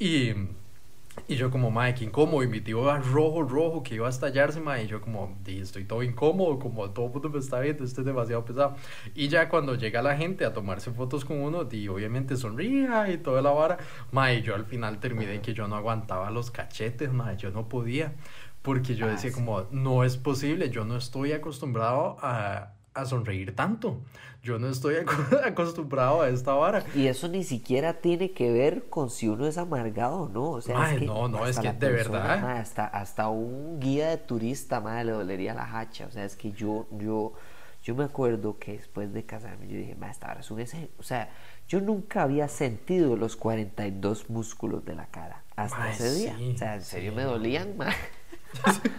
[0.01, 0.33] Y...
[1.27, 2.43] Y yo como, madre, qué incómodo.
[2.43, 4.85] Y mi tío iba rojo, rojo, que iba a estallarse, madre.
[4.85, 8.07] Y yo como, estoy todo incómodo, como todo el mundo me está viendo, esto es
[8.07, 8.77] demasiado pesado.
[9.15, 13.19] Y ya cuando llega la gente a tomarse fotos con uno, di, obviamente sonría y
[13.19, 13.79] toda la vara.
[14.13, 18.15] Madre, yo al final terminé que yo no aguantaba los cachetes, madre, yo no podía.
[18.63, 19.35] Porque yo Ah, decía sí.
[19.35, 23.99] como, no es posible, yo no estoy acostumbrado a, a sonreír tanto.
[24.43, 26.85] Yo no estoy aco- acostumbrado a esta vara.
[26.95, 30.51] Y eso ni siquiera tiene que ver con si uno es amargado o no.
[30.51, 32.57] O sea, Mae, es que no, no, es hasta que de persona, verdad.
[32.59, 36.07] hasta, hasta un guía de turista, madre, le dolería la hacha.
[36.07, 37.33] O sea, es que yo, yo,
[37.83, 40.91] yo me acuerdo que después de casarme, yo dije, mae, esta vara es un ese-".
[40.99, 41.31] O sea,
[41.67, 46.35] yo nunca había sentido los 42 músculos de la cara hasta ese día.
[46.37, 47.17] sí, o sea, en serio sí.
[47.17, 47.95] me dolían, mae.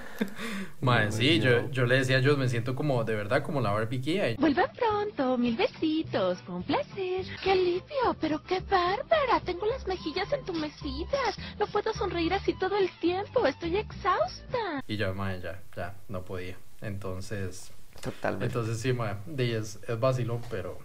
[0.82, 3.72] No, sí, yo- yo, le decía a ellos, me siento como, de verdad, como la.
[3.92, 7.26] Y- Vuelvan pronto, mil besitos, fue un placer.
[7.44, 8.16] ¡Qué alivio!
[8.22, 9.40] ¡Pero qué bárbara!
[9.44, 11.38] Tengo las mejillas entumecidas.
[11.60, 13.46] No puedo sonreír así todo el tiempo.
[13.46, 14.84] Estoy exhausta.
[14.88, 16.56] Y yo, mae, ya, ya, no podía.
[16.82, 18.46] Entonces, Totalmente.
[18.46, 20.78] entonces sí, mae, de es, es vacilo, pero,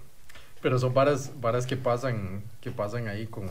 [0.63, 3.47] pero son varas, varas que pasan, que pasan ahí con,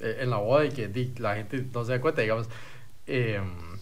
[0.00, 2.48] eh, en la boda y que di, la gente no se da cuenta, digamos.
[3.08, 3.75] em,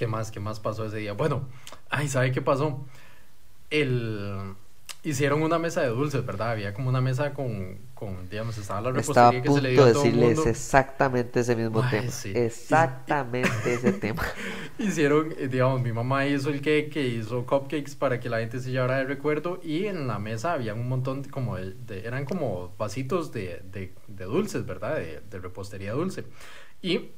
[0.00, 0.32] ¿Qué más?
[0.32, 1.12] ¿Qué más pasó ese día?
[1.12, 1.48] Bueno,
[1.90, 2.86] ay, ¿sabe qué pasó?
[3.70, 4.54] El,
[5.04, 6.52] hicieron una mesa de dulces, ¿verdad?
[6.52, 9.72] Había como una mesa con, con digamos, estaba la Estaba repostería que se le punto
[9.72, 10.46] dio a todo el decirles mundo.
[10.46, 12.12] exactamente ese mismo Mae, tema.
[12.12, 12.32] sí.
[12.32, 14.22] Exactamente ese tema.
[14.78, 18.70] Hicieron, eh, digamos, mi mamá hizo el cake, hizo cupcakes para que la gente se
[18.70, 22.24] llevara de recuerdo y en la mesa había un montón de- como de, de- eran
[22.24, 24.96] como vasitos de, de, de dulces, ¿verdad?
[24.96, 26.24] De, de repostería dulce.
[26.82, 27.10] Y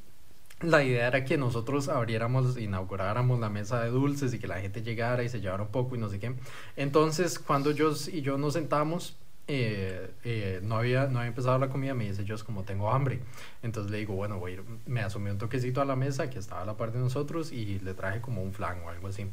[0.63, 4.83] la idea era que nosotros abriéramos, inauguráramos la mesa de dulces y que la gente
[4.83, 6.35] llegara y se llevara un poco y no sé qué.
[6.77, 9.17] Entonces, cuando yo y yo nos sentamos,
[9.49, 12.93] eh, eh, no, había, no había empezado la comida, me dice yo es como tengo
[12.93, 13.21] hambre.
[13.63, 16.39] Entonces le digo, bueno, voy a ir, me asomé un toquecito a la mesa que
[16.39, 19.27] estaba a la par de nosotros y le traje como un flan o algo así.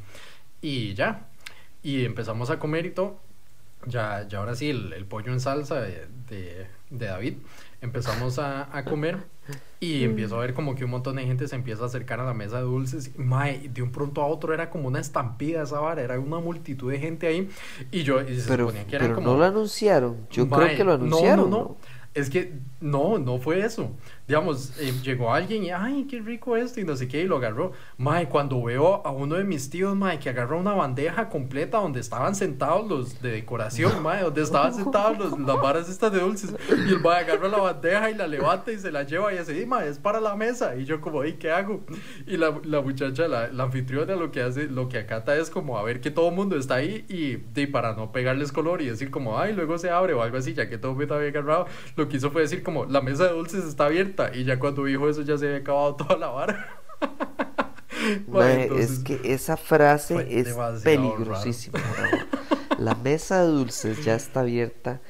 [0.62, 1.28] Y ya,
[1.84, 3.20] y empezamos a comer y todo.
[3.86, 6.08] Ya, ya ahora sí, el, pollo en salsa de,
[6.90, 7.36] de David.
[7.82, 9.28] Empezamos a, a comer
[9.80, 12.26] y empiezo a ver como que un montón de gente se empieza a acercar a
[12.26, 13.18] la mesa de dulces.
[13.18, 16.92] Mae, de un pronto a otro era como una estampida esa vara, era una multitud
[16.92, 17.50] de gente ahí.
[17.92, 19.32] Y yo, y se Pero, suponía que era pero como.
[19.32, 20.28] no lo anunciaron.
[20.30, 21.50] Yo Mae, creo que lo no, anunciaron.
[21.50, 21.78] No, no,
[22.14, 23.92] Es que no, no fue eso.
[24.30, 27.38] Digamos, eh, llegó alguien y, ay, qué rico esto y no sé qué, y lo
[27.38, 27.72] agarró.
[27.98, 32.00] Mae, cuando veo a uno de mis tíos, mae, que agarró una bandeja completa donde
[32.00, 36.54] estaban sentados los de decoración, mae, donde estaban sentados los, las varas estas de dulces.
[36.70, 39.66] Y el mae agarra la bandeja y la levanta y se la lleva y así,
[39.66, 40.76] mae, es para la mesa.
[40.76, 41.82] Y yo como, ¿y qué hago?
[42.28, 45.80] Y la, la muchacha, la, la anfitriona, lo que hace, lo que acata es como
[45.80, 48.90] a ver que todo el mundo está ahí y, y para no pegarles color y
[48.90, 51.30] decir como, ay, luego se abre o algo así, ya que todo el mundo había
[51.30, 51.66] agarrado,
[51.96, 54.19] lo que hizo fue decir como, la mesa de dulces está abierta.
[54.34, 56.82] Y ya cuando dijo eso ya se había acabado toda la vara.
[58.08, 61.80] Entonces, es que esa frase es peligrosísima.
[62.78, 65.02] La mesa de dulces ya está abierta.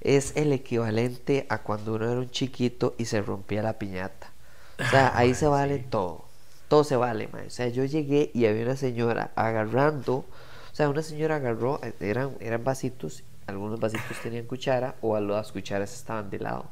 [0.00, 4.30] Es el equivalente a cuando uno era un chiquito y se rompía la piñata.
[4.78, 6.24] O sea, ahí se vale todo.
[6.68, 7.46] Todo se vale, mae.
[7.46, 10.14] O sea, yo llegué y había una señora agarrando.
[10.14, 13.24] O sea, una señora agarró, eh, eran, eran vasitos.
[13.46, 16.66] Algunos vasitos tenían cuchara o las cucharas estaban de lado.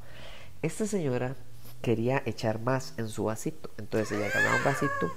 [0.63, 1.35] Esta señora
[1.83, 3.71] quería echar más en su vasito.
[3.79, 5.13] Entonces ella agarraba un vasito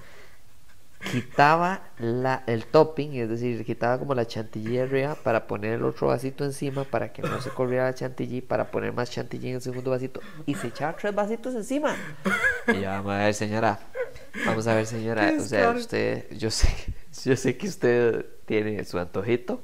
[1.11, 6.07] quitaba la, el topping, es decir, quitaba como la chantilly arriba para poner el otro
[6.07, 9.61] vasito encima para que no se corriera la chantilly, para poner más chantilly en el
[9.61, 11.95] segundo vasito y se echaba tres vasitos encima.
[12.67, 13.79] Y yo, vamos a ver, señora,
[14.45, 16.67] vamos a ver, señora, o sea, usted, yo sé,
[17.23, 19.61] yo sé que usted tiene su antojito.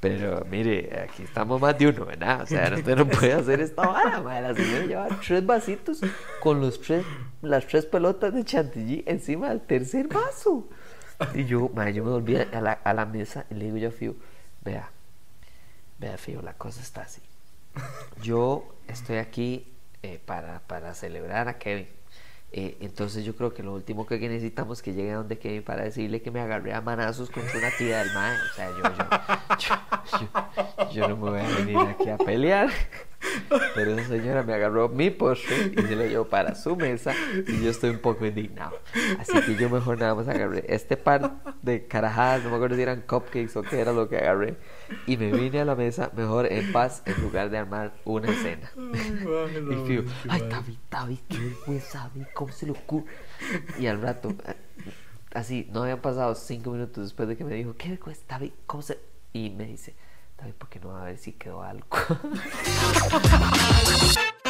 [0.00, 2.42] Pero mire, aquí estamos más de uno, ¿verdad?
[2.42, 4.42] O sea, usted no puede hacer esta vara, madre.
[4.42, 6.00] La señora lleva tres vasitos
[6.40, 7.04] con los tres,
[7.42, 10.68] las tres pelotas de chantilly encima del tercer vaso.
[11.34, 13.88] Y yo, madre, yo me volví a la, a la mesa y le digo yo
[13.88, 14.14] a Fío,
[14.62, 14.88] vea,
[15.98, 17.20] vea Fío, la cosa está así.
[18.22, 19.66] Yo estoy aquí
[20.04, 21.88] eh, para, para celebrar a Kevin.
[22.50, 25.62] Eh, entonces yo creo que lo último que necesitamos es que llegue a donde Kevin
[25.62, 28.36] para decirle que me agarré a manazos contra una tía del mae.
[28.36, 28.70] O sea,
[30.90, 32.70] yo, no me voy a venir aquí a pelear.
[33.74, 37.12] Pero esa señora me agarró mi postre y se lo llevó para su mesa
[37.46, 38.78] y yo estoy un poco indignado.
[39.18, 42.82] Así que yo mejor nada más agarré este par de carajadas, no me acuerdo si
[42.82, 44.56] eran cupcakes o qué era lo que agarré,
[45.06, 48.70] y me vine a la mesa mejor en paz en lugar de armar una escena.
[48.76, 53.06] Y Fío, ay, David, David, qué vergüenza, ¿cómo se le ocurre?
[53.78, 54.34] Y al rato,
[55.32, 58.52] así, no habían pasado cinco minutos después de que me dijo, ¿qué vergüenza, David?
[58.66, 58.98] ¿Cómo se...?
[59.32, 59.94] Y me dice,
[60.38, 61.86] David, ¿por qué no va a ver si quedó algo?